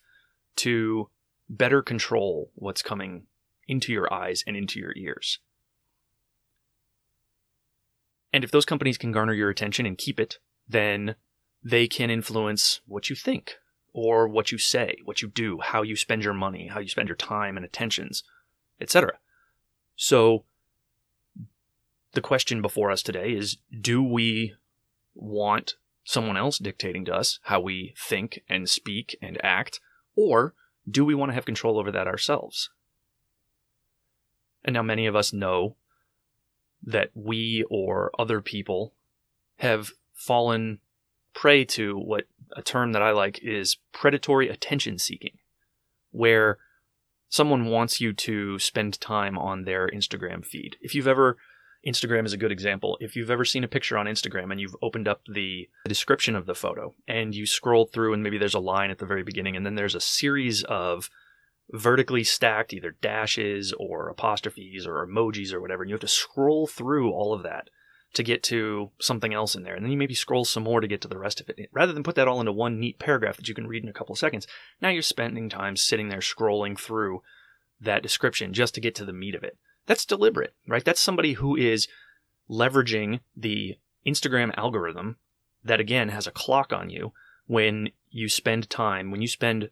to 0.58 1.10
better 1.50 1.82
control 1.82 2.52
what's 2.56 2.82
coming 2.82 3.24
into 3.68 3.92
your 3.92 4.12
eyes 4.14 4.44
and 4.46 4.56
into 4.56 4.80
your 4.80 4.94
ears. 4.96 5.40
And 8.34 8.44
if 8.44 8.52
those 8.52 8.66
companies 8.66 8.98
can 8.98 9.12
garner 9.12 9.34
your 9.34 9.50
attention 9.50 9.86
and 9.86 9.98
keep 9.98 10.20
it, 10.20 10.40
then 10.68 11.16
they 11.64 11.88
can 11.88 12.10
influence 12.10 12.82
what 12.88 13.10
you 13.10 13.16
think 13.16 13.56
or 13.94 14.28
what 14.28 14.52
you 14.52 14.58
say, 14.58 14.98
what 15.04 15.22
you 15.22 15.28
do, 15.28 15.60
how 15.60 15.82
you 15.82 15.96
spend 15.96 16.24
your 16.24 16.34
money, 16.34 16.68
how 16.68 16.80
you 16.80 16.88
spend 16.88 17.10
your 17.10 17.16
time 17.16 17.58
and 17.58 17.66
attentions, 17.66 18.24
etc. 18.80 19.20
So 19.96 20.46
the 22.14 22.22
question 22.22 22.62
before 22.62 22.90
us 22.90 23.04
today 23.04 23.34
is 23.34 23.58
do 23.80 24.02
we 24.02 24.56
want 25.14 25.76
someone 26.04 26.38
else 26.38 26.58
dictating 26.58 27.06
to 27.06 27.14
us 27.14 27.40
how 27.44 27.60
we 27.60 27.94
think 27.98 28.42
and 28.50 28.70
speak 28.70 29.18
and 29.22 29.44
act 29.44 29.80
or 30.16 30.54
do 30.90 31.06
we 31.06 31.14
want 31.14 31.30
to 31.30 31.36
have 31.36 31.46
control 31.46 31.78
over 31.78 31.92
that 31.92 32.08
ourselves? 32.08 32.70
And 34.64 34.74
now 34.74 34.84
many 34.84 35.06
of 35.06 35.16
us 35.16 35.34
know 35.34 35.76
that 36.84 37.12
we 37.14 37.64
or 37.70 38.12
other 38.18 38.42
people 38.42 38.94
have 39.58 39.92
fallen 40.14 40.80
prey 41.34 41.64
to 41.64 41.98
what 41.98 42.26
a 42.56 42.62
term 42.62 42.92
that 42.92 43.02
I 43.02 43.12
like 43.12 43.40
is 43.44 43.78
predatory 43.92 44.50
attention 44.50 44.98
seeking, 44.98 45.38
where 46.12 46.58
someone 47.30 47.66
wants 47.66 48.02
you 48.02 48.14
to 48.14 48.60
spend 48.60 49.00
time 49.00 49.38
on 49.38 49.64
their 49.64 49.88
Instagram 49.88 50.46
feed. 50.46 50.76
If 50.82 50.94
you've 50.94 51.08
ever 51.08 51.38
Instagram 51.86 52.26
is 52.26 52.34
a 52.34 52.38
good 52.38 52.52
example. 52.52 52.98
If 53.02 53.16
you've 53.16 53.32
ever 53.32 53.46
seen 53.46 53.64
a 53.64 53.68
picture 53.68 53.98
on 53.98 54.06
Instagram 54.06 54.52
and 54.52 54.62
you've 54.62 54.76
opened 54.82 55.08
up 55.08 55.22
the 55.28 55.68
description 55.86 56.36
of 56.36 56.46
the 56.46 56.54
photo 56.54 56.94
and 57.08 57.34
you 57.34 57.46
scroll 57.46 57.86
through 57.86 58.14
and 58.14 58.22
maybe 58.22 58.38
there's 58.38 58.54
a 58.54 58.60
line 58.60 58.92
at 58.92 59.00
the 59.00 59.06
very 59.06 59.24
beginning 59.24 59.56
and 59.56 59.66
then 59.66 59.76
there's 59.76 59.96
a 59.96 60.02
series 60.02 60.64
of 60.66 61.10
vertically 61.74 62.24
stacked 62.24 62.74
either 62.74 62.96
dashes 63.02 63.74
or 63.74 64.10
apostrophes 64.10 64.86
or 64.86 65.06
emojis 65.06 65.54
or 65.54 65.62
whatever 65.62 65.84
and 65.84 65.90
you 65.90 65.94
have 65.94 66.02
to 66.02 66.08
scroll 66.08 66.68
through 66.68 67.12
all 67.12 67.34
of 67.34 67.44
that 67.44 67.70
to 68.14 68.24
get 68.24 68.44
to 68.44 68.92
something 69.00 69.34
else 69.34 69.56
in 69.56 69.64
there. 69.64 69.76
And 69.76 69.86
then 69.86 69.92
you 69.92 69.98
maybe 69.98 70.14
scroll 70.14 70.44
some 70.44 70.64
more 70.64 70.82
to 70.82 70.88
get 70.88 71.00
to 71.02 71.08
the 71.08 71.18
rest 71.18 71.40
of 71.40 71.50
it. 71.50 71.70
Rather 71.72 71.94
than 71.94 72.04
put 72.04 72.16
that 72.16 72.28
all 72.28 72.42
into 72.42 72.52
one 72.52 72.80
neat 72.80 73.00
paragraph 73.00 73.38
that 73.38 73.48
you 73.48 73.56
can 73.56 73.68
read 73.68 73.84
in 73.84 73.90
a 73.90 73.94
couple 73.94 74.14
of 74.14 74.20
seconds, 74.20 74.48
now 74.82 74.90
you're 74.90 75.02
spending 75.02 75.50
time 75.50 75.78
sitting 75.78 76.10
there 76.10 76.20
scrolling 76.20 76.78
through 76.78 77.22
that 77.80 78.04
description 78.04 78.54
just 78.54 78.76
to 78.76 78.82
get 78.82 78.96
to 78.96 79.06
the 79.06 79.14
meat 79.14 79.34
of 79.34 79.44
it. 79.44 79.58
That's 79.86 80.06
deliberate, 80.06 80.54
right? 80.68 80.84
That's 80.84 81.00
somebody 81.00 81.34
who 81.34 81.56
is 81.56 81.88
leveraging 82.50 83.22
the 83.36 83.78
Instagram 84.06 84.54
algorithm 84.58 85.18
that 85.64 85.80
again 85.80 86.10
has 86.10 86.28
a 86.28 86.32
clock 86.32 86.74
on 86.74 86.90
you 86.90 87.14
when 87.48 87.92
you 88.10 88.28
spend 88.28 88.70
time, 88.70 89.10
when 89.10 89.22
you 89.22 89.28
spend 89.28 89.70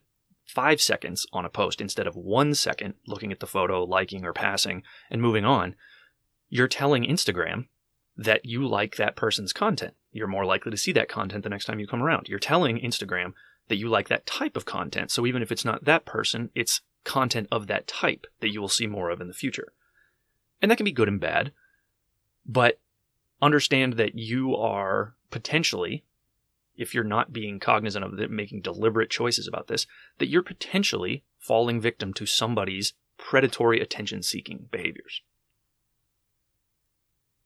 five 0.50 0.80
seconds 0.80 1.26
on 1.32 1.44
a 1.44 1.50
post 1.50 1.80
instead 1.80 2.06
of 2.06 2.16
one 2.16 2.54
second 2.54 2.94
looking 3.06 3.32
at 3.32 3.40
the 3.40 3.46
photo, 3.46 3.84
liking 3.84 4.24
or 4.24 4.32
passing 4.32 4.82
and 5.10 5.22
moving 5.22 5.44
on, 5.44 5.76
you're 6.48 6.68
telling 6.68 7.04
Instagram 7.04 7.66
that 8.16 8.44
you 8.44 8.66
like 8.66 8.96
that 8.96 9.16
person's 9.16 9.52
content. 9.52 9.94
You're 10.12 10.26
more 10.26 10.44
likely 10.44 10.70
to 10.70 10.76
see 10.76 10.92
that 10.92 11.08
content 11.08 11.44
the 11.44 11.48
next 11.48 11.66
time 11.66 11.78
you 11.78 11.86
come 11.86 12.02
around. 12.02 12.28
You're 12.28 12.38
telling 12.38 12.78
Instagram 12.78 13.32
that 13.68 13.76
you 13.76 13.88
like 13.88 14.08
that 14.08 14.26
type 14.26 14.56
of 14.56 14.64
content. 14.64 15.10
So 15.10 15.24
even 15.26 15.42
if 15.42 15.52
it's 15.52 15.64
not 15.64 15.84
that 15.84 16.04
person, 16.04 16.50
it's 16.54 16.80
content 17.04 17.46
of 17.52 17.68
that 17.68 17.86
type 17.86 18.26
that 18.40 18.52
you 18.52 18.60
will 18.60 18.68
see 18.68 18.86
more 18.86 19.10
of 19.10 19.20
in 19.20 19.28
the 19.28 19.34
future. 19.34 19.72
And 20.60 20.70
that 20.70 20.76
can 20.76 20.84
be 20.84 20.92
good 20.92 21.08
and 21.08 21.20
bad, 21.20 21.52
but 22.44 22.80
understand 23.40 23.94
that 23.94 24.16
you 24.16 24.54
are 24.56 25.14
potentially, 25.30 26.04
if 26.80 26.94
you're 26.94 27.04
not 27.04 27.30
being 27.30 27.60
cognizant 27.60 28.02
of 28.02 28.18
it, 28.18 28.30
making 28.30 28.62
deliberate 28.62 29.10
choices 29.10 29.46
about 29.46 29.68
this, 29.68 29.86
that 30.18 30.30
you're 30.30 30.42
potentially 30.42 31.22
falling 31.38 31.78
victim 31.78 32.14
to 32.14 32.24
somebody's 32.24 32.94
predatory 33.18 33.80
attention 33.80 34.22
seeking 34.22 34.66
behaviors. 34.72 35.20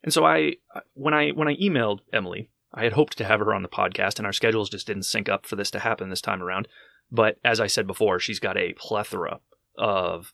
And 0.01 0.13
so 0.13 0.25
I, 0.25 0.53
when 0.93 1.13
I 1.13 1.31
when 1.31 1.49
I 1.49 1.57
emailed 1.57 1.99
Emily, 2.13 2.49
I 2.73 2.85
had 2.85 2.93
hoped 2.93 3.17
to 3.17 3.25
have 3.25 3.41
her 3.41 3.53
on 3.53 3.61
the 3.61 3.67
podcast, 3.67 4.19
and 4.19 4.25
our 4.25 4.31
schedules 4.31 4.69
just 4.69 4.87
didn't 4.87 5.03
sync 5.03 5.27
up 5.27 5.45
for 5.45 5.57
this 5.57 5.71
to 5.71 5.79
happen 5.79 6.09
this 6.09 6.21
time 6.21 6.41
around. 6.41 6.69
But 7.11 7.37
as 7.43 7.59
I 7.59 7.67
said 7.67 7.87
before, 7.87 8.19
she's 8.19 8.39
got 8.39 8.55
a 8.55 8.73
plethora 8.73 9.41
of 9.77 10.33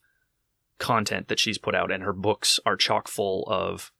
content 0.78 1.28
that 1.28 1.40
she's 1.40 1.58
put 1.58 1.74
out, 1.74 1.92
and 1.92 2.04
her 2.04 2.14
books 2.14 2.60
are 2.68 2.78
chock 2.78 3.08
full 3.08 3.46
of 3.48 3.92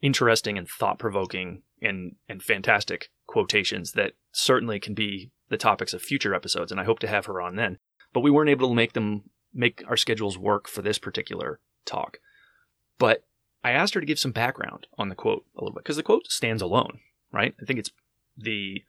interesting 0.00 0.56
and 0.56 0.66
thought 0.66 0.98
provoking 0.98 1.64
and 1.82 2.14
and 2.30 2.42
fantastic 2.42 3.10
quotations 3.36 3.92
that 3.92 4.14
certainly 4.32 4.80
can 4.80 4.94
be 4.94 5.30
the 5.50 5.58
topics 5.58 5.92
of 5.92 6.00
future 6.00 6.34
episodes. 6.34 6.72
And 6.72 6.80
I 6.80 6.84
hope 6.84 7.00
to 7.00 7.06
have 7.06 7.26
her 7.26 7.38
on 7.38 7.56
then. 7.56 7.76
But 8.14 8.20
we 8.20 8.30
weren't 8.30 8.48
able 8.48 8.70
to 8.70 8.74
make 8.74 8.94
them 8.94 9.24
make 9.52 9.84
our 9.86 9.98
schedules 9.98 10.38
work 10.38 10.66
for 10.66 10.80
this 10.80 10.96
particular 10.96 11.60
talk. 11.84 12.16
But 12.98 13.24
I 13.62 13.72
asked 13.72 13.92
her 13.92 14.00
to 14.00 14.06
give 14.06 14.18
some 14.18 14.32
background 14.32 14.86
on 14.96 15.10
the 15.10 15.14
quote 15.14 15.44
a 15.54 15.60
little 15.60 15.74
bit 15.74 15.84
because 15.84 15.96
the 15.96 16.02
quote 16.02 16.28
stands 16.28 16.62
alone, 16.62 17.00
right? 17.30 17.54
I 17.60 17.66
think 17.66 17.78
it's 17.78 17.90
the 18.38 18.84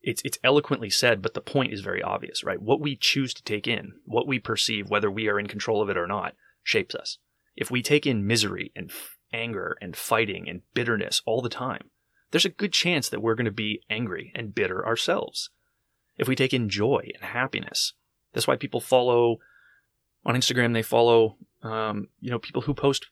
it's 0.00 0.20
it's 0.24 0.38
eloquently 0.42 0.90
said, 0.90 1.22
but 1.22 1.34
the 1.34 1.40
point 1.40 1.72
is 1.72 1.80
very 1.80 2.02
obvious, 2.02 2.42
right? 2.42 2.60
What 2.60 2.80
we 2.80 2.96
choose 2.96 3.32
to 3.34 3.44
take 3.44 3.68
in, 3.68 3.92
what 4.04 4.26
we 4.26 4.40
perceive, 4.40 4.90
whether 4.90 5.12
we 5.12 5.28
are 5.28 5.38
in 5.38 5.46
control 5.46 5.80
of 5.80 5.88
it 5.88 5.96
or 5.96 6.08
not, 6.08 6.34
shapes 6.64 6.96
us. 6.96 7.18
If 7.54 7.70
we 7.70 7.82
take 7.82 8.04
in 8.04 8.26
misery 8.26 8.72
and 8.74 8.90
f- 8.90 9.16
anger 9.32 9.78
and 9.80 9.94
fighting 9.94 10.48
and 10.48 10.62
bitterness 10.74 11.22
all 11.24 11.40
the 11.40 11.48
time, 11.48 11.90
there's 12.32 12.44
a 12.44 12.50
good 12.50 12.72
chance 12.72 13.08
that 13.08 13.22
we're 13.22 13.36
going 13.36 13.44
to 13.44 13.52
be 13.52 13.82
angry 13.88 14.32
and 14.34 14.54
bitter 14.54 14.84
ourselves. 14.84 15.50
If 16.18 16.26
we 16.26 16.34
take 16.34 16.52
in 16.52 16.68
joy 16.68 17.10
and 17.14 17.22
happiness, 17.22 17.92
that's 18.32 18.46
why 18.46 18.56
people 18.56 18.80
follow 18.80 19.38
on 20.24 20.34
Instagram. 20.34 20.72
They 20.72 20.82
follow, 20.82 21.36
um, 21.62 22.08
you 22.20 22.30
know, 22.30 22.38
people 22.38 22.62
who 22.62 22.74
post 22.74 23.06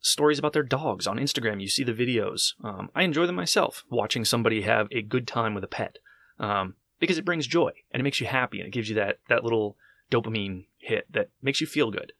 stories 0.00 0.38
about 0.38 0.52
their 0.52 0.62
dogs 0.62 1.06
on 1.06 1.18
Instagram. 1.18 1.60
You 1.60 1.68
see 1.68 1.84
the 1.84 1.92
videos. 1.92 2.54
Um, 2.62 2.90
I 2.94 3.04
enjoy 3.04 3.26
them 3.26 3.36
myself, 3.36 3.84
watching 3.88 4.24
somebody 4.24 4.62
have 4.62 4.88
a 4.90 5.02
good 5.02 5.26
time 5.26 5.54
with 5.54 5.64
a 5.64 5.68
pet, 5.68 5.98
um, 6.38 6.74
because 6.98 7.18
it 7.18 7.24
brings 7.24 7.46
joy 7.46 7.70
and 7.90 8.00
it 8.00 8.04
makes 8.04 8.20
you 8.20 8.26
happy 8.26 8.58
and 8.58 8.66
it 8.66 8.72
gives 8.72 8.88
you 8.88 8.94
that 8.96 9.18
that 9.28 9.44
little 9.44 9.76
dopamine 10.10 10.66
hit 10.78 11.06
that 11.12 11.30
makes 11.40 11.60
you 11.60 11.66
feel 11.66 11.90
good. 11.90 12.12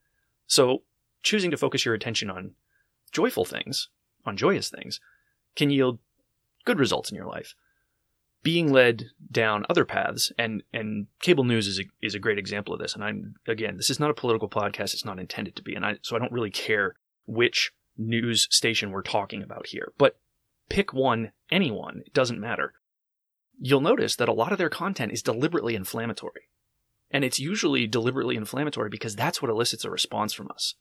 So 0.46 0.82
choosing 1.22 1.50
to 1.50 1.56
focus 1.56 1.84
your 1.84 1.94
attention 1.94 2.30
on 2.30 2.52
joyful 3.12 3.44
things, 3.44 3.88
on 4.24 4.36
joyous 4.36 4.70
things, 4.70 5.00
can 5.56 5.70
yield 5.70 5.98
good 6.64 6.78
results 6.78 7.10
in 7.10 7.16
your 7.16 7.26
life. 7.26 7.54
being 8.42 8.72
led 8.72 9.10
down 9.30 9.66
other 9.68 9.84
paths 9.84 10.32
and 10.38 10.62
and 10.72 11.06
cable 11.20 11.44
news 11.44 11.66
is 11.66 11.78
a, 11.78 11.84
is 12.00 12.14
a 12.14 12.18
great 12.18 12.38
example 12.38 12.72
of 12.72 12.80
this. 12.80 12.94
And 12.94 13.04
i'm 13.04 13.34
again 13.46 13.76
this 13.76 13.90
is 13.90 14.00
not 14.00 14.10
a 14.10 14.14
political 14.14 14.48
podcast. 14.48 14.94
It's 14.94 15.04
not 15.04 15.18
intended 15.18 15.56
to 15.56 15.62
be. 15.62 15.74
And 15.74 15.84
i 15.84 15.96
so 16.02 16.16
i 16.16 16.18
don't 16.18 16.32
really 16.32 16.50
care 16.50 16.94
which 17.26 17.72
news 17.98 18.48
station 18.50 18.90
we're 18.90 19.02
talking 19.02 19.42
about 19.42 19.66
here. 19.66 19.92
But 19.98 20.18
pick 20.68 20.92
one 20.94 21.32
anyone 21.50 22.02
it 22.06 22.14
doesn't 22.14 22.40
matter. 22.40 22.72
You'll 23.58 23.82
notice 23.82 24.16
that 24.16 24.28
a 24.28 24.32
lot 24.32 24.52
of 24.52 24.58
their 24.58 24.70
content 24.70 25.12
is 25.12 25.22
deliberately 25.22 25.74
inflammatory. 25.74 26.48
And 27.10 27.24
it's 27.24 27.40
usually 27.40 27.86
deliberately 27.86 28.36
inflammatory 28.36 28.88
because 28.88 29.16
that's 29.16 29.42
what 29.42 29.50
elicits 29.50 29.84
a 29.84 29.90
response 29.90 30.32
from 30.32 30.50
us. 30.50 30.76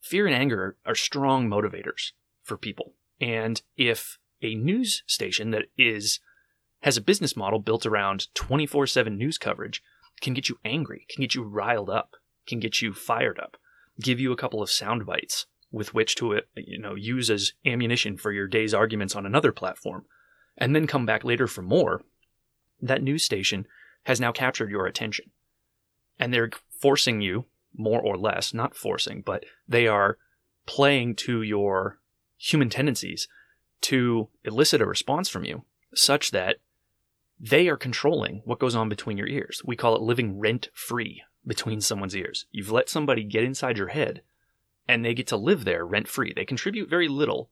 Fear 0.00 0.26
and 0.26 0.34
anger 0.34 0.76
are 0.86 0.94
strong 0.94 1.48
motivators 1.48 2.12
for 2.42 2.56
people. 2.56 2.94
And 3.20 3.60
if 3.76 4.18
a 4.42 4.54
news 4.54 5.02
station 5.06 5.50
that 5.50 5.66
is 5.76 6.20
has 6.82 6.96
a 6.96 7.02
business 7.02 7.36
model 7.36 7.58
built 7.58 7.84
around 7.84 8.28
24/7 8.34 9.16
news 9.16 9.38
coverage 9.38 9.82
can 10.20 10.34
get 10.34 10.48
you 10.48 10.58
angry, 10.64 11.06
can 11.10 11.20
get 11.20 11.34
you 11.34 11.42
riled 11.42 11.90
up, 11.90 12.16
can 12.46 12.58
get 12.58 12.80
you 12.80 12.92
fired 12.92 13.38
up, 13.38 13.56
give 14.00 14.18
you 14.20 14.32
a 14.32 14.36
couple 14.36 14.62
of 14.62 14.70
sound 14.70 15.06
bites 15.06 15.46
with 15.70 15.94
which 15.94 16.14
to 16.16 16.40
you 16.56 16.78
know 16.78 16.94
use 16.94 17.30
as 17.30 17.52
ammunition 17.64 18.16
for 18.16 18.32
your 18.32 18.46
day's 18.46 18.74
arguments 18.74 19.14
on 19.14 19.26
another 19.26 19.52
platform 19.52 20.04
and 20.56 20.74
then 20.74 20.86
come 20.86 21.06
back 21.06 21.24
later 21.24 21.46
for 21.46 21.62
more. 21.62 22.02
That 22.80 23.02
news 23.02 23.24
station 23.24 23.66
has 24.04 24.20
now 24.20 24.32
captured 24.32 24.70
your 24.70 24.86
attention. 24.86 25.30
And 26.18 26.32
they're 26.32 26.50
forcing 26.70 27.20
you 27.20 27.46
more 27.74 28.00
or 28.00 28.16
less, 28.16 28.52
not 28.52 28.74
forcing, 28.74 29.22
but 29.22 29.44
they 29.66 29.86
are 29.86 30.18
playing 30.66 31.16
to 31.16 31.42
your 31.42 31.98
human 32.36 32.68
tendencies 32.68 33.28
to 33.82 34.28
elicit 34.44 34.80
a 34.80 34.86
response 34.86 35.28
from 35.28 35.44
you 35.44 35.64
such 35.94 36.30
that 36.30 36.56
they 37.38 37.68
are 37.68 37.76
controlling 37.76 38.42
what 38.44 38.58
goes 38.58 38.74
on 38.74 38.88
between 38.88 39.16
your 39.16 39.26
ears. 39.26 39.62
We 39.64 39.76
call 39.76 39.96
it 39.96 40.02
living 40.02 40.38
rent 40.38 40.68
free 40.74 41.22
between 41.46 41.80
someone's 41.80 42.14
ears. 42.14 42.46
You've 42.52 42.70
let 42.70 42.88
somebody 42.88 43.24
get 43.24 43.44
inside 43.44 43.78
your 43.78 43.88
head 43.88 44.22
and 44.86 45.04
they 45.04 45.14
get 45.14 45.26
to 45.28 45.36
live 45.36 45.64
there 45.64 45.86
rent 45.86 46.08
free. 46.08 46.32
They 46.34 46.44
contribute 46.44 46.90
very 46.90 47.08
little, 47.08 47.50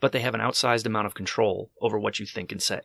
but 0.00 0.12
they 0.12 0.20
have 0.20 0.34
an 0.34 0.40
outsized 0.40 0.84
amount 0.84 1.06
of 1.06 1.14
control 1.14 1.70
over 1.80 1.98
what 1.98 2.20
you 2.20 2.26
think 2.26 2.52
and 2.52 2.60
say. 2.60 2.80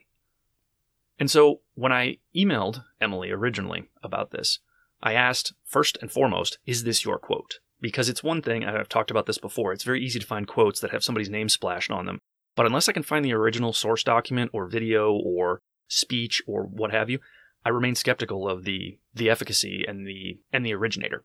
And 1.19 1.29
so 1.29 1.61
when 1.75 1.91
I 1.91 2.17
emailed 2.35 2.83
Emily 2.99 3.29
originally 3.29 3.89
about 4.01 4.31
this, 4.31 4.59
I 5.03 5.13
asked 5.13 5.53
first 5.65 5.97
and 6.01 6.11
foremost, 6.11 6.59
is 6.65 6.83
this 6.83 7.03
your 7.03 7.19
quote? 7.19 7.59
Because 7.79 8.07
it's 8.07 8.23
one 8.23 8.41
thing, 8.41 8.63
and 8.63 8.77
I've 8.77 8.89
talked 8.89 9.11
about 9.11 9.25
this 9.25 9.39
before, 9.39 9.73
it's 9.73 9.83
very 9.83 10.03
easy 10.03 10.19
to 10.19 10.25
find 10.25 10.47
quotes 10.47 10.79
that 10.79 10.91
have 10.91 11.03
somebody's 11.03 11.29
name 11.29 11.49
splashed 11.49 11.91
on 11.91 12.05
them. 12.05 12.20
But 12.55 12.65
unless 12.65 12.89
I 12.89 12.93
can 12.93 13.03
find 13.03 13.23
the 13.23 13.33
original 13.33 13.73
source 13.73 14.03
document 14.03 14.51
or 14.53 14.67
video 14.67 15.11
or 15.13 15.61
speech 15.87 16.41
or 16.47 16.63
what 16.63 16.91
have 16.91 17.09
you, 17.09 17.19
I 17.65 17.69
remain 17.69 17.95
skeptical 17.95 18.47
of 18.47 18.63
the 18.63 18.99
the 19.13 19.29
efficacy 19.29 19.85
and 19.87 20.07
the 20.07 20.39
and 20.51 20.65
the 20.65 20.73
originator. 20.73 21.23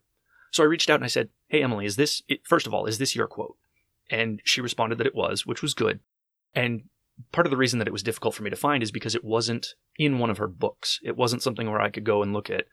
So 0.53 0.63
I 0.63 0.67
reached 0.67 0.91
out 0.91 0.97
and 0.97 1.05
I 1.05 1.09
said, 1.09 1.31
"Hey 1.49 1.63
Emily, 1.63 1.87
is 1.87 1.97
this 1.97 2.23
first 2.45 2.67
of 2.67 2.75
all, 2.75 2.87
is 2.87 2.99
this 2.99 3.17
your 3.17 3.27
quote?" 3.27 3.57
And 4.11 4.41
she 4.45 4.61
responded 4.61 4.99
that 4.99 5.07
it 5.07 5.15
was, 5.15 5.47
which 5.47 5.63
was 5.63 5.75
good. 5.75 6.01
And 6.55 6.85
part 7.33 7.47
of 7.47 7.51
the 7.51 7.57
reason 7.57 7.79
that 7.79 7.89
it 7.89 7.93
was 7.93 8.03
difficult 8.03 8.35
for 8.35 8.43
me 8.43 8.51
to 8.51 8.57
find 8.57 8.83
is 8.83 8.93
because 8.93 9.15
it 9.15 9.25
wasn't 9.25 9.75
in 9.99 10.19
one 10.19 10.31
of 10.31 10.39
her 10.39 10.47
books. 10.47 11.01
It 11.03 11.17
wasn't 11.17 11.43
something 11.43 11.69
where 11.69 11.81
I 11.81 11.91
could 11.91 12.05
go 12.05 12.23
and 12.23 12.33
look 12.33 12.51
at 12.51 12.67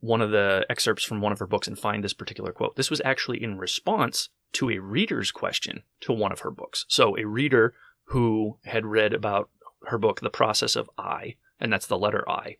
one 0.00 0.20
of 0.20 0.30
the 0.30 0.64
excerpts 0.70 1.04
from 1.04 1.20
one 1.20 1.32
of 1.32 1.38
her 1.38 1.46
books 1.46 1.66
and 1.66 1.78
find 1.78 2.04
this 2.04 2.12
particular 2.12 2.52
quote. 2.52 2.76
This 2.76 2.90
was 2.90 3.02
actually 3.04 3.42
in 3.42 3.58
response 3.58 4.28
to 4.52 4.70
a 4.70 4.78
reader's 4.78 5.30
question 5.30 5.82
to 6.00 6.12
one 6.12 6.32
of 6.32 6.40
her 6.40 6.50
books. 6.50 6.84
So 6.88 7.16
a 7.18 7.26
reader 7.26 7.74
who 8.04 8.58
had 8.64 8.86
read 8.86 9.12
about 9.12 9.50
her 9.86 9.98
book, 9.98 10.20
The 10.20 10.30
Process 10.30 10.76
of 10.76 10.88
I, 10.96 11.36
and 11.60 11.72
that's 11.72 11.86
the 11.86 11.98
letter 11.98 12.28
I, 12.28 12.56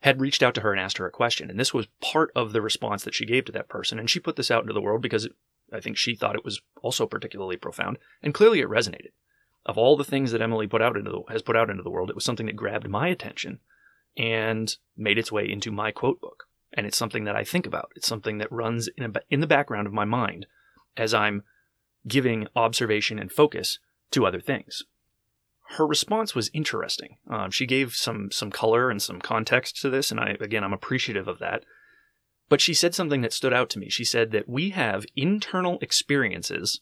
had 0.00 0.20
reached 0.20 0.42
out 0.42 0.54
to 0.54 0.62
her 0.62 0.72
and 0.72 0.80
asked 0.80 0.98
her 0.98 1.06
a 1.06 1.12
question. 1.12 1.48
And 1.48 1.60
this 1.60 1.72
was 1.72 1.86
part 2.00 2.32
of 2.34 2.52
the 2.52 2.62
response 2.62 3.04
that 3.04 3.14
she 3.14 3.26
gave 3.26 3.44
to 3.44 3.52
that 3.52 3.68
person. 3.68 3.98
And 3.98 4.10
she 4.10 4.18
put 4.18 4.36
this 4.36 4.50
out 4.50 4.62
into 4.62 4.72
the 4.72 4.80
world 4.80 5.02
because 5.02 5.28
I 5.72 5.80
think 5.80 5.96
she 5.96 6.14
thought 6.14 6.34
it 6.34 6.44
was 6.44 6.60
also 6.82 7.06
particularly 7.06 7.56
profound. 7.56 7.98
And 8.22 8.34
clearly 8.34 8.60
it 8.60 8.68
resonated. 8.68 9.12
Of 9.64 9.78
all 9.78 9.96
the 9.96 10.02
things 10.02 10.32
that 10.32 10.42
Emily 10.42 10.66
put 10.66 10.82
out 10.82 10.96
into 10.96 11.10
the, 11.10 11.22
has 11.28 11.42
put 11.42 11.56
out 11.56 11.70
into 11.70 11.84
the 11.84 11.90
world, 11.90 12.10
it 12.10 12.16
was 12.16 12.24
something 12.24 12.46
that 12.46 12.56
grabbed 12.56 12.88
my 12.88 13.06
attention 13.08 13.60
and 14.16 14.74
made 14.96 15.18
its 15.18 15.30
way 15.30 15.48
into 15.48 15.70
my 15.70 15.92
quote 15.92 16.20
book. 16.20 16.48
And 16.74 16.86
it's 16.86 16.96
something 16.96 17.24
that 17.24 17.36
I 17.36 17.44
think 17.44 17.66
about. 17.66 17.92
It's 17.96 18.06
something 18.06 18.38
that 18.38 18.50
runs 18.50 18.88
in, 18.96 19.04
a, 19.04 19.10
in 19.30 19.40
the 19.40 19.46
background 19.46 19.86
of 19.86 19.92
my 19.92 20.04
mind 20.04 20.46
as 20.96 21.12
I'm 21.12 21.42
giving 22.06 22.48
observation 22.56 23.18
and 23.18 23.30
focus 23.30 23.78
to 24.10 24.26
other 24.26 24.40
things 24.40 24.84
her 25.72 25.86
response 25.86 26.34
was 26.34 26.50
interesting. 26.52 27.16
Um, 27.28 27.50
she 27.50 27.66
gave 27.66 27.94
some 27.94 28.30
some 28.30 28.50
color 28.50 28.90
and 28.90 29.00
some 29.00 29.20
context 29.20 29.80
to 29.80 29.90
this, 29.90 30.10
and 30.10 30.20
I 30.20 30.36
again 30.40 30.64
I'm 30.64 30.72
appreciative 30.72 31.28
of 31.28 31.38
that. 31.38 31.64
But 32.48 32.60
she 32.60 32.74
said 32.74 32.94
something 32.94 33.22
that 33.22 33.32
stood 33.32 33.52
out 33.52 33.70
to 33.70 33.78
me. 33.78 33.88
She 33.88 34.04
said 34.04 34.30
that 34.32 34.48
we 34.48 34.70
have 34.70 35.06
internal 35.16 35.78
experiences 35.80 36.80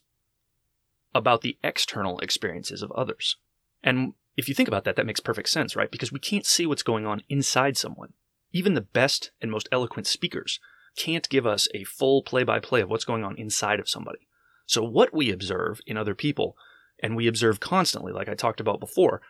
about 1.14 1.42
the 1.42 1.57
external 1.62 2.18
experiences 2.18 2.83
of 2.83 2.90
others. 2.92 3.37
And 3.83 4.14
if 4.37 4.48
you 4.48 4.55
think 4.55 4.68
about 4.68 4.85
that, 4.85 4.96
that 4.96 5.07
makes 5.07 5.20
perfect 5.20 5.48
sense, 5.48 5.76
right? 5.76 5.90
Because 5.90 6.11
we 6.12 6.18
can't 6.18 6.46
see 6.46 6.66
what's 6.66 6.83
going 6.83 7.07
on 7.07 7.22
inside 7.29 7.76
someone. 7.76 8.14
Even 8.52 8.74
the 8.74 8.80
best 8.80 9.30
and 9.40 9.50
most 9.50 9.68
eloquent 9.70 10.06
speakers 10.06 10.60
can't 10.96 11.28
give 11.28 11.46
us 11.46 11.68
a 11.74 11.84
full 11.84 12.22
play 12.22 12.42
by 12.42 12.58
play 12.58 12.80
of 12.80 12.90
what's 12.90 13.04
going 13.04 13.24
on 13.24 13.36
inside 13.36 13.80
of 13.80 13.88
somebody. 13.88 14.26
So, 14.66 14.82
what 14.82 15.14
we 15.14 15.30
observe 15.30 15.80
in 15.86 15.96
other 15.96 16.14
people 16.14 16.56
and 17.02 17.16
we 17.16 17.26
observe 17.26 17.60
constantly, 17.60 18.12
like 18.12 18.28
I 18.28 18.34
talked 18.34 18.60
about 18.60 18.80
before, 18.80 19.20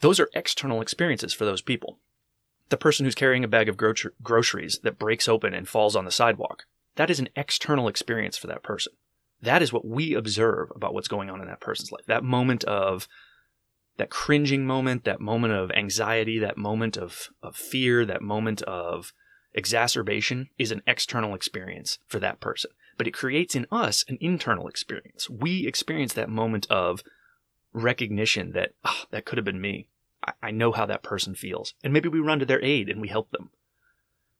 those 0.00 0.20
are 0.20 0.28
external 0.34 0.80
experiences 0.80 1.32
for 1.32 1.44
those 1.44 1.62
people. 1.62 1.98
The 2.68 2.76
person 2.76 3.04
who's 3.04 3.14
carrying 3.14 3.44
a 3.44 3.48
bag 3.48 3.68
of 3.68 3.76
gro- 3.76 3.94
groceries 4.22 4.80
that 4.82 4.98
breaks 4.98 5.28
open 5.28 5.54
and 5.54 5.68
falls 5.68 5.96
on 5.96 6.04
the 6.04 6.10
sidewalk, 6.10 6.64
that 6.96 7.10
is 7.10 7.20
an 7.20 7.28
external 7.36 7.88
experience 7.88 8.36
for 8.36 8.48
that 8.48 8.62
person. 8.62 8.92
That 9.40 9.62
is 9.62 9.72
what 9.72 9.86
we 9.86 10.14
observe 10.14 10.70
about 10.74 10.94
what's 10.94 11.08
going 11.08 11.30
on 11.30 11.40
in 11.40 11.46
that 11.46 11.60
person's 11.60 11.92
life. 11.92 12.04
That 12.06 12.24
moment 12.24 12.64
of 12.64 13.06
that 13.96 14.10
cringing 14.10 14.66
moment, 14.66 15.04
that 15.04 15.20
moment 15.20 15.54
of 15.54 15.70
anxiety, 15.72 16.38
that 16.38 16.56
moment 16.56 16.96
of, 16.96 17.30
of 17.42 17.56
fear, 17.56 18.04
that 18.04 18.22
moment 18.22 18.62
of 18.62 19.12
exacerbation 19.54 20.50
is 20.58 20.70
an 20.70 20.82
external 20.86 21.34
experience 21.34 21.98
for 22.06 22.18
that 22.20 22.40
person 22.40 22.70
but 22.96 23.06
it 23.06 23.14
creates 23.14 23.54
in 23.54 23.66
us 23.70 24.04
an 24.08 24.18
internal 24.20 24.68
experience. 24.68 25.28
We 25.28 25.66
experience 25.66 26.12
that 26.14 26.28
moment 26.28 26.66
of 26.70 27.02
recognition 27.72 28.52
that, 28.52 28.72
oh, 28.84 29.04
that 29.10 29.24
could 29.24 29.38
have 29.38 29.44
been 29.44 29.60
me. 29.60 29.88
I, 30.24 30.32
I 30.42 30.50
know 30.50 30.72
how 30.72 30.86
that 30.86 31.02
person 31.02 31.34
feels. 31.34 31.74
And 31.84 31.92
maybe 31.92 32.08
we 32.08 32.20
run 32.20 32.38
to 32.38 32.46
their 32.46 32.64
aid 32.64 32.88
and 32.88 33.00
we 33.00 33.08
help 33.08 33.30
them. 33.30 33.50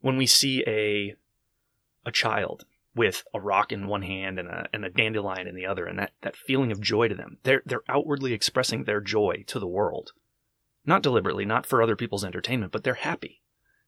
When 0.01 0.17
we 0.17 0.27
see 0.27 0.65
a, 0.67 1.15
a 2.05 2.13
child 2.13 2.65
with 2.97 3.23
a 3.35 3.41
rock 3.41 3.71
in 3.71 3.87
one 3.87 4.03
hand 4.03 4.39
and 4.39 4.49
a, 4.49 4.67
and 4.73 4.85
a 4.85 4.91
dandelion 4.91 5.47
in 5.47 5.55
the 5.55 5.67
other, 5.67 5.85
and 5.85 5.99
that, 5.99 6.13
that 6.23 6.35
feeling 6.35 6.73
of 6.73 6.81
joy 6.81 7.07
to 7.09 7.15
them, 7.15 7.39
they're, 7.45 7.63
they're 7.67 7.83
outwardly 7.89 8.33
expressing 8.33 8.85
their 8.85 9.01
joy 9.01 9.45
to 9.47 9.61
the 9.61 9.67
world. 9.67 10.13
Not 10.85 11.03
deliberately, 11.03 11.45
not 11.45 11.67
for 11.67 11.83
other 11.83 11.95
people's 11.95 12.25
entertainment, 12.25 12.73
but 12.73 12.85
they're 12.85 12.95
happy. 12.95 13.43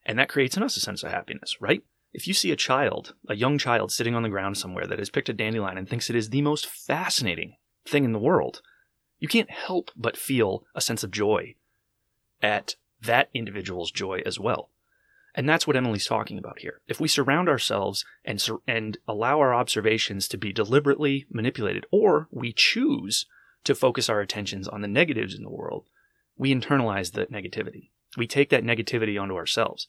And 0.05 0.18
that 0.18 0.29
creates 0.29 0.57
in 0.57 0.62
us 0.62 0.77
a 0.77 0.81
sense 0.81 1.03
of 1.03 1.11
happiness, 1.11 1.57
right? 1.61 1.83
If 2.12 2.29
you 2.29 2.35
see 2.35 2.51
a 2.51 2.57
child, 2.57 3.14
a 3.29 3.35
young 3.35 3.59
child 3.59 3.90
sitting 3.92 4.14
on 4.14 4.23
the 4.23 4.29
ground 4.29 4.59
somewhere 4.59 4.87
that 4.87 4.99
has 4.99 5.11
picked 5.11 5.29
a 5.29 5.35
dandelion 5.35 5.79
and 5.79 5.88
thinks 5.88 6.11
it 6.11 6.16
is 6.16 6.31
the 6.31 6.42
most 6.42 6.66
fascinating 6.66 7.57
thing 7.87 8.05
in 8.05 8.12
the 8.12 8.18
world, 8.18 8.61
you 9.18 9.29
can't 9.29 9.51
help 9.51 9.90
but 9.97 10.16
feel 10.16 10.64
a 10.75 10.81
sense 10.81 11.03
of 11.03 11.11
joy 11.11 11.55
at 12.42 12.77
that 13.01 13.31
individual's 13.33 13.90
joy 13.90 14.23
as 14.27 14.38
well. 14.38 14.71
And 15.38 15.48
that's 15.48 15.68
what 15.68 15.77
Emily's 15.77 16.05
talking 16.05 16.37
about 16.37 16.59
here. 16.59 16.81
If 16.88 16.98
we 16.98 17.07
surround 17.07 17.48
ourselves 17.48 18.05
and 18.24 18.40
sur- 18.40 18.59
and 18.66 18.98
allow 19.07 19.38
our 19.38 19.55
observations 19.55 20.27
to 20.29 20.37
be 20.37 20.53
deliberately 20.53 21.27
manipulated 21.31 21.87
or 21.92 22.27
we 22.33 22.53
choose 22.53 23.24
to 23.62 23.77
focus 23.77 24.09
our 24.09 24.20
attentions 24.20 24.66
on 24.66 24.81
the 24.81 24.88
negatives 24.88 25.37
in 25.37 25.44
the 25.44 25.48
world, 25.48 25.87
we 26.37 26.53
internalize 26.53 27.12
the 27.12 27.27
negativity. 27.27 27.90
We 28.16 28.27
take 28.27 28.51
that 28.51 28.64
negativity 28.64 29.20
onto 29.20 29.37
ourselves. 29.37 29.87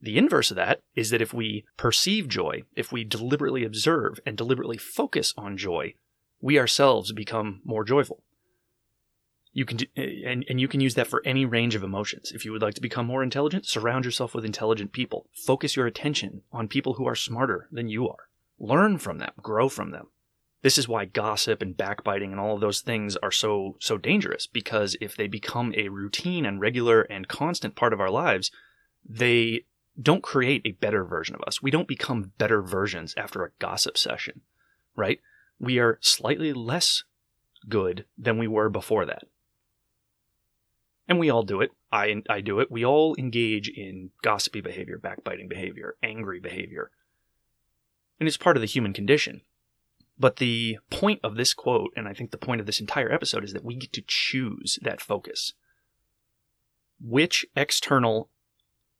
The 0.00 0.16
inverse 0.16 0.50
of 0.50 0.56
that 0.56 0.80
is 0.94 1.10
that 1.10 1.20
if 1.20 1.34
we 1.34 1.66
perceive 1.76 2.26
joy, 2.26 2.62
if 2.74 2.90
we 2.90 3.04
deliberately 3.04 3.64
observe 3.64 4.18
and 4.24 4.34
deliberately 4.34 4.78
focus 4.78 5.34
on 5.36 5.58
joy, 5.58 5.92
we 6.40 6.58
ourselves 6.58 7.12
become 7.12 7.60
more 7.66 7.84
joyful. 7.84 8.22
You 9.52 9.64
can 9.64 9.78
do, 9.78 9.86
eh, 9.96 10.22
and, 10.26 10.44
and 10.48 10.60
you 10.60 10.68
can 10.68 10.80
use 10.80 10.94
that 10.94 11.06
for 11.06 11.22
any 11.24 11.44
range 11.44 11.74
of 11.74 11.82
emotions. 11.82 12.32
If 12.32 12.44
you 12.44 12.52
would 12.52 12.62
like 12.62 12.74
to 12.74 12.80
become 12.80 13.06
more 13.06 13.22
intelligent, 13.22 13.66
surround 13.66 14.04
yourself 14.04 14.34
with 14.34 14.44
intelligent 14.44 14.92
people. 14.92 15.26
Focus 15.32 15.76
your 15.76 15.86
attention 15.86 16.42
on 16.52 16.68
people 16.68 16.94
who 16.94 17.06
are 17.06 17.14
smarter 17.14 17.68
than 17.72 17.88
you 17.88 18.08
are. 18.08 18.28
Learn 18.58 18.98
from 18.98 19.18
them, 19.18 19.32
grow 19.40 19.68
from 19.68 19.90
them. 19.90 20.08
This 20.62 20.78
is 20.78 20.88
why 20.88 21.04
gossip 21.04 21.62
and 21.62 21.76
backbiting 21.76 22.32
and 22.32 22.40
all 22.40 22.54
of 22.54 22.60
those 22.60 22.80
things 22.80 23.16
are 23.16 23.30
so 23.30 23.76
so 23.78 23.96
dangerous 23.96 24.48
because 24.48 24.96
if 25.00 25.14
they 25.14 25.28
become 25.28 25.72
a 25.76 25.88
routine 25.88 26.44
and 26.44 26.60
regular 26.60 27.02
and 27.02 27.28
constant 27.28 27.76
part 27.76 27.92
of 27.92 28.00
our 28.00 28.10
lives, 28.10 28.50
they 29.08 29.64
don't 30.00 30.22
create 30.22 30.62
a 30.64 30.72
better 30.72 31.04
version 31.04 31.36
of 31.36 31.42
us. 31.46 31.62
We 31.62 31.70
don't 31.70 31.88
become 31.88 32.32
better 32.38 32.60
versions 32.60 33.14
after 33.16 33.44
a 33.44 33.50
gossip 33.60 33.96
session, 33.96 34.40
right? 34.96 35.20
We 35.60 35.78
are 35.78 35.98
slightly 36.00 36.52
less 36.52 37.04
good 37.68 38.04
than 38.16 38.38
we 38.38 38.48
were 38.48 38.68
before 38.68 39.04
that. 39.06 39.24
And 41.08 41.18
we 41.18 41.30
all 41.30 41.42
do 41.42 41.62
it. 41.62 41.70
I, 41.90 42.22
I 42.28 42.42
do 42.42 42.60
it. 42.60 42.70
We 42.70 42.84
all 42.84 43.16
engage 43.18 43.68
in 43.70 44.10
gossipy 44.22 44.60
behavior, 44.60 44.98
backbiting 44.98 45.48
behavior, 45.48 45.96
angry 46.02 46.38
behavior. 46.38 46.90
And 48.20 48.28
it's 48.28 48.36
part 48.36 48.56
of 48.56 48.60
the 48.60 48.66
human 48.66 48.92
condition. 48.92 49.40
But 50.18 50.36
the 50.36 50.78
point 50.90 51.20
of 51.22 51.36
this 51.36 51.54
quote, 51.54 51.92
and 51.96 52.06
I 52.06 52.12
think 52.12 52.30
the 52.30 52.38
point 52.38 52.60
of 52.60 52.66
this 52.66 52.80
entire 52.80 53.10
episode, 53.10 53.44
is 53.44 53.52
that 53.54 53.64
we 53.64 53.76
get 53.76 53.92
to 53.94 54.04
choose 54.06 54.78
that 54.82 55.00
focus. 55.00 55.54
Which 57.00 57.46
external 57.56 58.28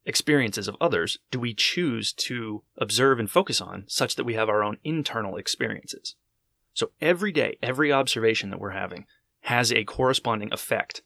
experiences 0.06 0.68
of 0.68 0.76
others 0.80 1.18
do 1.30 1.40
we 1.40 1.52
choose 1.52 2.12
to 2.14 2.62
observe 2.78 3.18
and 3.18 3.30
focus 3.30 3.60
on 3.60 3.84
such 3.88 4.14
that 4.14 4.24
we 4.24 4.34
have 4.34 4.48
our 4.48 4.62
own 4.62 4.78
internal 4.84 5.36
experiences? 5.36 6.14
So 6.72 6.92
every 7.00 7.32
day, 7.32 7.58
every 7.62 7.92
observation 7.92 8.50
that 8.50 8.60
we're 8.60 8.70
having 8.70 9.04
has 9.42 9.72
a 9.72 9.84
corresponding 9.84 10.52
effect 10.52 11.02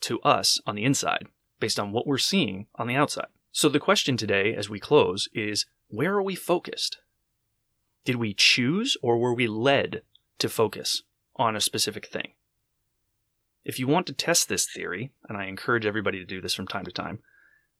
to 0.00 0.20
us 0.20 0.60
on 0.66 0.76
the 0.76 0.84
inside 0.84 1.26
based 1.60 1.78
on 1.78 1.92
what 1.92 2.06
we're 2.06 2.18
seeing 2.18 2.66
on 2.76 2.86
the 2.86 2.94
outside. 2.94 3.28
So 3.52 3.68
the 3.68 3.80
question 3.80 4.16
today 4.16 4.54
as 4.54 4.70
we 4.70 4.78
close 4.78 5.28
is 5.32 5.66
where 5.88 6.14
are 6.14 6.22
we 6.22 6.34
focused? 6.34 6.98
Did 8.04 8.16
we 8.16 8.34
choose 8.34 8.96
or 9.02 9.18
were 9.18 9.34
we 9.34 9.46
led 9.46 10.02
to 10.38 10.48
focus 10.48 11.02
on 11.36 11.56
a 11.56 11.60
specific 11.60 12.06
thing? 12.06 12.32
If 13.64 13.78
you 13.78 13.86
want 13.86 14.06
to 14.06 14.12
test 14.12 14.48
this 14.48 14.66
theory, 14.66 15.12
and 15.28 15.36
I 15.36 15.44
encourage 15.46 15.84
everybody 15.84 16.18
to 16.18 16.24
do 16.24 16.40
this 16.40 16.54
from 16.54 16.66
time 16.66 16.84
to 16.84 16.92
time, 16.92 17.18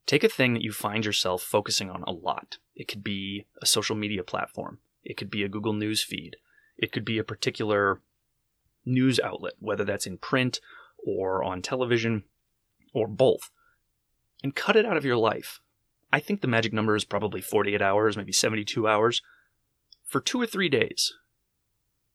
take 0.06 0.24
a 0.24 0.28
thing 0.28 0.54
that 0.54 0.62
you 0.62 0.72
find 0.72 1.04
yourself 1.04 1.42
focusing 1.42 1.90
on 1.90 2.02
a 2.02 2.12
lot. 2.12 2.58
It 2.74 2.88
could 2.88 3.04
be 3.04 3.46
a 3.62 3.66
social 3.66 3.96
media 3.96 4.22
platform, 4.22 4.78
it 5.04 5.16
could 5.16 5.30
be 5.30 5.44
a 5.44 5.48
Google 5.48 5.72
News 5.72 6.02
feed, 6.02 6.36
it 6.76 6.92
could 6.92 7.04
be 7.04 7.18
a 7.18 7.24
particular 7.24 8.00
news 8.84 9.20
outlet, 9.20 9.54
whether 9.60 9.84
that's 9.84 10.06
in 10.06 10.18
print 10.18 10.60
or 11.08 11.42
on 11.42 11.62
television 11.62 12.24
or 12.92 13.08
both, 13.08 13.50
and 14.42 14.54
cut 14.54 14.76
it 14.76 14.84
out 14.84 14.96
of 14.96 15.04
your 15.04 15.16
life. 15.16 15.60
I 16.12 16.20
think 16.20 16.40
the 16.40 16.48
magic 16.48 16.72
number 16.72 16.96
is 16.96 17.04
probably 17.04 17.40
48 17.40 17.82
hours, 17.82 18.16
maybe 18.16 18.32
72 18.32 18.86
hours, 18.86 19.22
for 20.04 20.20
two 20.20 20.40
or 20.40 20.46
three 20.46 20.68
days. 20.68 21.14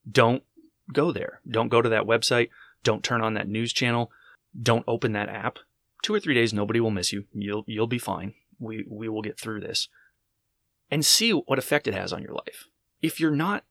Don't 0.09 0.43
go 0.91 1.11
there. 1.11 1.41
Don't 1.49 1.69
go 1.69 1.81
to 1.81 1.89
that 1.89 2.05
website. 2.05 2.49
Don't 2.83 3.03
turn 3.03 3.21
on 3.21 3.35
that 3.35 3.47
news 3.47 3.71
channel. 3.71 4.11
Don't 4.59 4.83
open 4.87 5.13
that 5.13 5.29
app. 5.29 5.59
Two 6.01 6.13
or 6.13 6.19
three 6.19 6.33
days, 6.33 6.53
nobody 6.53 6.79
will 6.79 6.91
miss 6.91 7.13
you. 7.13 7.25
You'll 7.33 7.63
you'll 7.65 7.87
be 7.87 7.99
fine. 7.99 8.33
We 8.59 8.85
we 8.89 9.07
will 9.07 9.21
get 9.21 9.39
through 9.39 9.61
this. 9.61 9.87
And 10.91 11.05
see 11.05 11.31
what 11.31 11.57
effect 11.57 11.87
it 11.87 11.93
has 11.93 12.11
on 12.11 12.21
your 12.21 12.33
life. 12.33 12.67
If 13.01 13.19
you're 13.19 13.31
not 13.31 13.63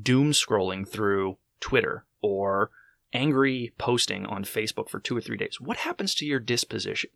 doom 0.00 0.32
scrolling 0.32 0.86
through 0.86 1.38
Twitter 1.60 2.04
or 2.20 2.70
angry 3.16 3.72
posting 3.78 4.26
on 4.26 4.44
Facebook 4.44 4.88
for 4.88 5.00
two 5.00 5.16
or 5.16 5.20
three 5.20 5.36
days, 5.36 5.60
what 5.60 5.78
happens 5.78 6.14
to 6.16 6.26
your 6.26 6.38
disposition? 6.38 7.10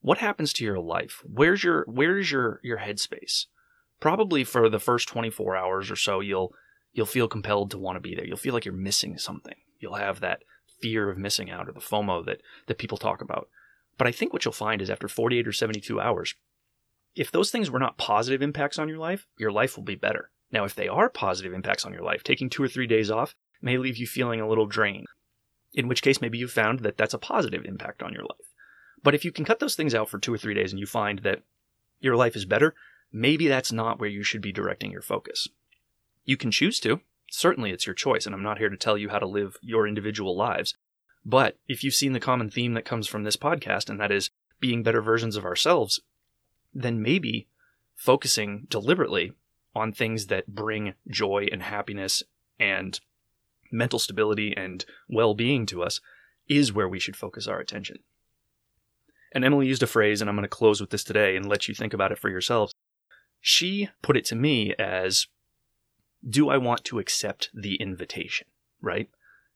What 0.00 0.18
happens 0.18 0.52
to 0.54 0.64
your 0.64 0.78
life? 0.78 1.22
Where's 1.24 1.64
your 1.64 1.84
where's 1.88 2.30
your 2.30 2.60
your 2.62 2.78
headspace? 2.78 3.46
Probably 4.00 4.44
for 4.44 4.68
the 4.68 4.80
first 4.80 5.08
24 5.08 5.56
hours 5.56 5.90
or 5.90 5.96
so, 5.96 6.20
you'll 6.20 6.52
you'll 6.92 7.06
feel 7.06 7.28
compelled 7.28 7.70
to 7.70 7.78
want 7.78 7.96
to 7.96 8.00
be 8.00 8.14
there. 8.14 8.26
You'll 8.26 8.36
feel 8.36 8.52
like 8.52 8.64
you're 8.64 8.74
missing 8.74 9.16
something. 9.16 9.54
You'll 9.80 9.94
have 9.94 10.20
that 10.20 10.42
fear 10.80 11.08
of 11.08 11.18
missing 11.18 11.50
out 11.50 11.68
or 11.68 11.72
the 11.72 11.80
FOMO 11.80 12.24
that 12.26 12.42
that 12.66 12.78
people 12.78 12.98
talk 12.98 13.22
about. 13.22 13.48
But 13.96 14.06
I 14.06 14.12
think 14.12 14.32
what 14.32 14.44
you'll 14.44 14.52
find 14.52 14.82
is 14.82 14.90
after 14.90 15.08
48 15.08 15.46
or 15.46 15.52
72 15.52 16.00
hours, 16.00 16.34
if 17.14 17.30
those 17.30 17.50
things 17.50 17.70
were 17.70 17.78
not 17.78 17.98
positive 17.98 18.42
impacts 18.42 18.78
on 18.78 18.88
your 18.88 18.98
life, 18.98 19.26
your 19.38 19.52
life 19.52 19.76
will 19.76 19.84
be 19.84 19.94
better. 19.94 20.30
Now, 20.50 20.64
if 20.64 20.74
they 20.74 20.88
are 20.88 21.08
positive 21.08 21.52
impacts 21.52 21.84
on 21.84 21.92
your 21.92 22.02
life, 22.02 22.22
taking 22.22 22.50
two 22.50 22.62
or 22.62 22.68
three 22.68 22.86
days 22.86 23.10
off 23.10 23.34
may 23.60 23.78
leave 23.78 23.96
you 23.96 24.06
feeling 24.06 24.40
a 24.40 24.48
little 24.48 24.66
drained, 24.66 25.06
in 25.74 25.88
which 25.88 26.02
case 26.02 26.20
maybe 26.20 26.38
you've 26.38 26.52
found 26.52 26.80
that 26.80 26.96
that's 26.96 27.14
a 27.14 27.18
positive 27.18 27.64
impact 27.64 28.02
on 28.02 28.12
your 28.12 28.22
life. 28.22 28.52
But 29.02 29.14
if 29.14 29.24
you 29.24 29.32
can 29.32 29.44
cut 29.44 29.58
those 29.58 29.74
things 29.74 29.94
out 29.94 30.08
for 30.08 30.18
two 30.18 30.32
or 30.32 30.38
three 30.38 30.54
days 30.54 30.72
and 30.72 30.78
you 30.78 30.86
find 30.86 31.20
that 31.20 31.42
your 32.00 32.16
life 32.16 32.36
is 32.36 32.44
better, 32.44 32.74
maybe 33.12 33.48
that's 33.48 33.72
not 33.72 33.98
where 33.98 34.08
you 34.08 34.22
should 34.22 34.42
be 34.42 34.52
directing 34.52 34.90
your 34.90 35.02
focus. 35.02 35.48
You 36.24 36.36
can 36.36 36.50
choose 36.50 36.78
to. 36.80 37.00
Certainly, 37.30 37.70
it's 37.70 37.86
your 37.86 37.94
choice, 37.94 38.26
and 38.26 38.34
I'm 38.34 38.42
not 38.42 38.58
here 38.58 38.68
to 38.68 38.76
tell 38.76 38.98
you 38.98 39.08
how 39.08 39.18
to 39.18 39.26
live 39.26 39.56
your 39.62 39.88
individual 39.88 40.36
lives. 40.36 40.76
But 41.24 41.56
if 41.66 41.82
you've 41.82 41.94
seen 41.94 42.12
the 42.12 42.20
common 42.20 42.50
theme 42.50 42.74
that 42.74 42.84
comes 42.84 43.08
from 43.08 43.24
this 43.24 43.36
podcast, 43.36 43.88
and 43.88 43.98
that 43.98 44.12
is 44.12 44.30
being 44.60 44.82
better 44.82 45.00
versions 45.00 45.36
of 45.36 45.44
ourselves, 45.44 46.00
then 46.74 47.02
maybe 47.02 47.48
focusing 47.94 48.66
deliberately 48.68 49.32
on 49.74 49.92
things 49.92 50.26
that 50.26 50.54
bring 50.54 50.94
joy 51.08 51.46
and 51.50 51.62
happiness 51.62 52.22
and 52.58 53.00
mental 53.72 53.98
stability 53.98 54.54
and 54.56 54.84
well 55.08 55.34
being 55.34 55.66
to 55.66 55.82
us 55.82 56.00
is 56.48 56.72
where 56.72 56.88
we 56.88 57.00
should 57.00 57.16
focus 57.16 57.46
our 57.46 57.58
attention. 57.58 57.98
And 59.34 59.44
Emily 59.44 59.66
used 59.66 59.82
a 59.82 59.86
phrase, 59.86 60.20
and 60.20 60.28
I'm 60.28 60.36
going 60.36 60.44
to 60.44 60.48
close 60.48 60.80
with 60.80 60.90
this 60.90 61.04
today 61.04 61.36
and 61.36 61.48
let 61.48 61.66
you 61.66 61.74
think 61.74 61.94
about 61.94 62.12
it 62.12 62.18
for 62.18 62.28
yourselves. 62.28 62.72
She 63.40 63.88
put 64.02 64.16
it 64.16 64.24
to 64.26 64.36
me 64.36 64.74
as 64.78 65.26
Do 66.28 66.50
I 66.50 66.58
want 66.58 66.84
to 66.84 66.98
accept 66.98 67.48
the 67.54 67.76
invitation? 67.76 68.46
Right? 68.80 69.08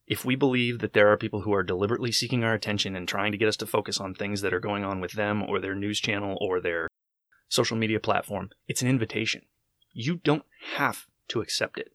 If 0.07 0.25
we 0.25 0.37
believe 0.37 0.79
that 0.79 0.93
there 0.93 1.11
are 1.11 1.17
people 1.17 1.43
who 1.43 1.53
are 1.53 1.65
deliberately 1.65 2.13
seeking 2.13 2.45
our 2.45 2.55
attention 2.55 2.95
and 2.95 3.09
trying 3.09 3.33
to 3.33 3.39
get 3.39 3.49
us 3.49 3.57
to 3.59 3.67
focus 3.67 3.99
on 3.99 4.15
things 4.15 4.41
that 4.41 4.55
are 4.55 4.61
going 4.61 4.85
on 4.85 5.01
with 5.01 5.13
them 5.13 5.43
or 5.43 5.61
their 5.61 5.75
news 5.75 6.01
channel 6.01 6.39
or 6.41 6.61
their 6.61 6.89
social 7.49 7.77
media 7.77 8.01
platform, 8.01 8.51
it's 8.69 8.83
an 8.83 8.89
invitation. 8.89 9.43
You 9.93 10.17
don't 10.17 10.45
have 10.75 11.07
to 11.29 11.41
accept 11.41 11.79
it. 11.79 11.93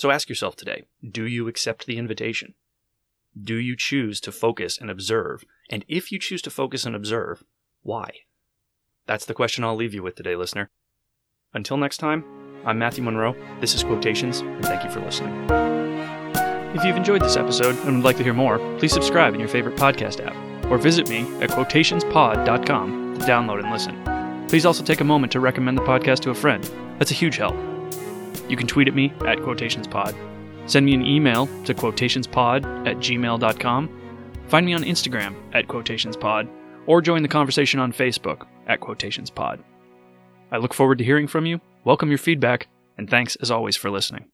So 0.00 0.10
ask 0.10 0.30
yourself 0.30 0.56
today 0.56 0.84
do 1.06 1.26
you 1.26 1.46
accept 1.46 1.84
the 1.84 1.98
invitation? 1.98 2.54
Do 3.38 3.56
you 3.56 3.76
choose 3.76 4.18
to 4.22 4.32
focus 4.32 4.78
and 4.78 4.90
observe? 4.90 5.44
And 5.68 5.84
if 5.88 6.10
you 6.10 6.18
choose 6.18 6.40
to 6.40 6.50
focus 6.50 6.86
and 6.86 6.96
observe, 6.96 7.44
why? 7.82 8.10
That's 9.04 9.26
the 9.26 9.34
question 9.34 9.62
I'll 9.62 9.76
leave 9.76 9.92
you 9.92 10.02
with 10.02 10.14
today, 10.14 10.36
listener. 10.36 10.70
Until 11.52 11.76
next 11.76 11.98
time, 11.98 12.24
I'm 12.64 12.78
Matthew 12.78 13.04
Monroe. 13.04 13.36
This 13.60 13.74
is 13.74 13.84
Quotations, 13.84 14.40
and 14.40 14.64
thank 14.64 14.84
you 14.84 14.90
for 14.90 15.00
listening. 15.00 15.34
If 16.74 16.82
you've 16.82 16.96
enjoyed 16.96 17.20
this 17.20 17.36
episode 17.36 17.76
and 17.84 17.96
would 17.96 18.04
like 18.04 18.16
to 18.16 18.24
hear 18.24 18.32
more, 18.32 18.58
please 18.78 18.94
subscribe 18.94 19.34
in 19.34 19.40
your 19.40 19.50
favorite 19.50 19.76
podcast 19.76 20.24
app 20.26 20.34
or 20.70 20.78
visit 20.78 21.10
me 21.10 21.20
at 21.42 21.50
quotationspod.com 21.50 23.18
to 23.18 23.26
download 23.26 23.62
and 23.62 23.70
listen. 23.70 24.46
Please 24.48 24.64
also 24.64 24.82
take 24.82 25.02
a 25.02 25.04
moment 25.04 25.30
to 25.32 25.40
recommend 25.40 25.76
the 25.76 25.82
podcast 25.82 26.20
to 26.20 26.30
a 26.30 26.34
friend. 26.34 26.64
That's 26.98 27.10
a 27.10 27.14
huge 27.14 27.36
help. 27.36 27.69
You 28.50 28.56
can 28.56 28.66
tweet 28.66 28.88
at 28.88 28.94
me 28.94 29.12
at 29.26 29.38
quotationspod. 29.38 30.16
Send 30.68 30.84
me 30.84 30.92
an 30.92 31.06
email 31.06 31.46
to 31.64 31.72
quotationspod 31.72 32.86
at 32.86 32.96
gmail.com. 32.96 34.00
Find 34.48 34.66
me 34.66 34.74
on 34.74 34.82
Instagram 34.82 35.36
at 35.54 35.68
quotationspod 35.68 36.50
or 36.86 37.00
join 37.00 37.22
the 37.22 37.28
conversation 37.28 37.78
on 37.78 37.92
Facebook 37.92 38.48
at 38.66 38.80
quotationspod. 38.80 39.62
I 40.50 40.56
look 40.56 40.74
forward 40.74 40.98
to 40.98 41.04
hearing 41.04 41.28
from 41.28 41.46
you, 41.46 41.60
welcome 41.84 42.08
your 42.08 42.18
feedback, 42.18 42.66
and 42.98 43.08
thanks 43.08 43.36
as 43.36 43.52
always 43.52 43.76
for 43.76 43.88
listening. 43.88 44.29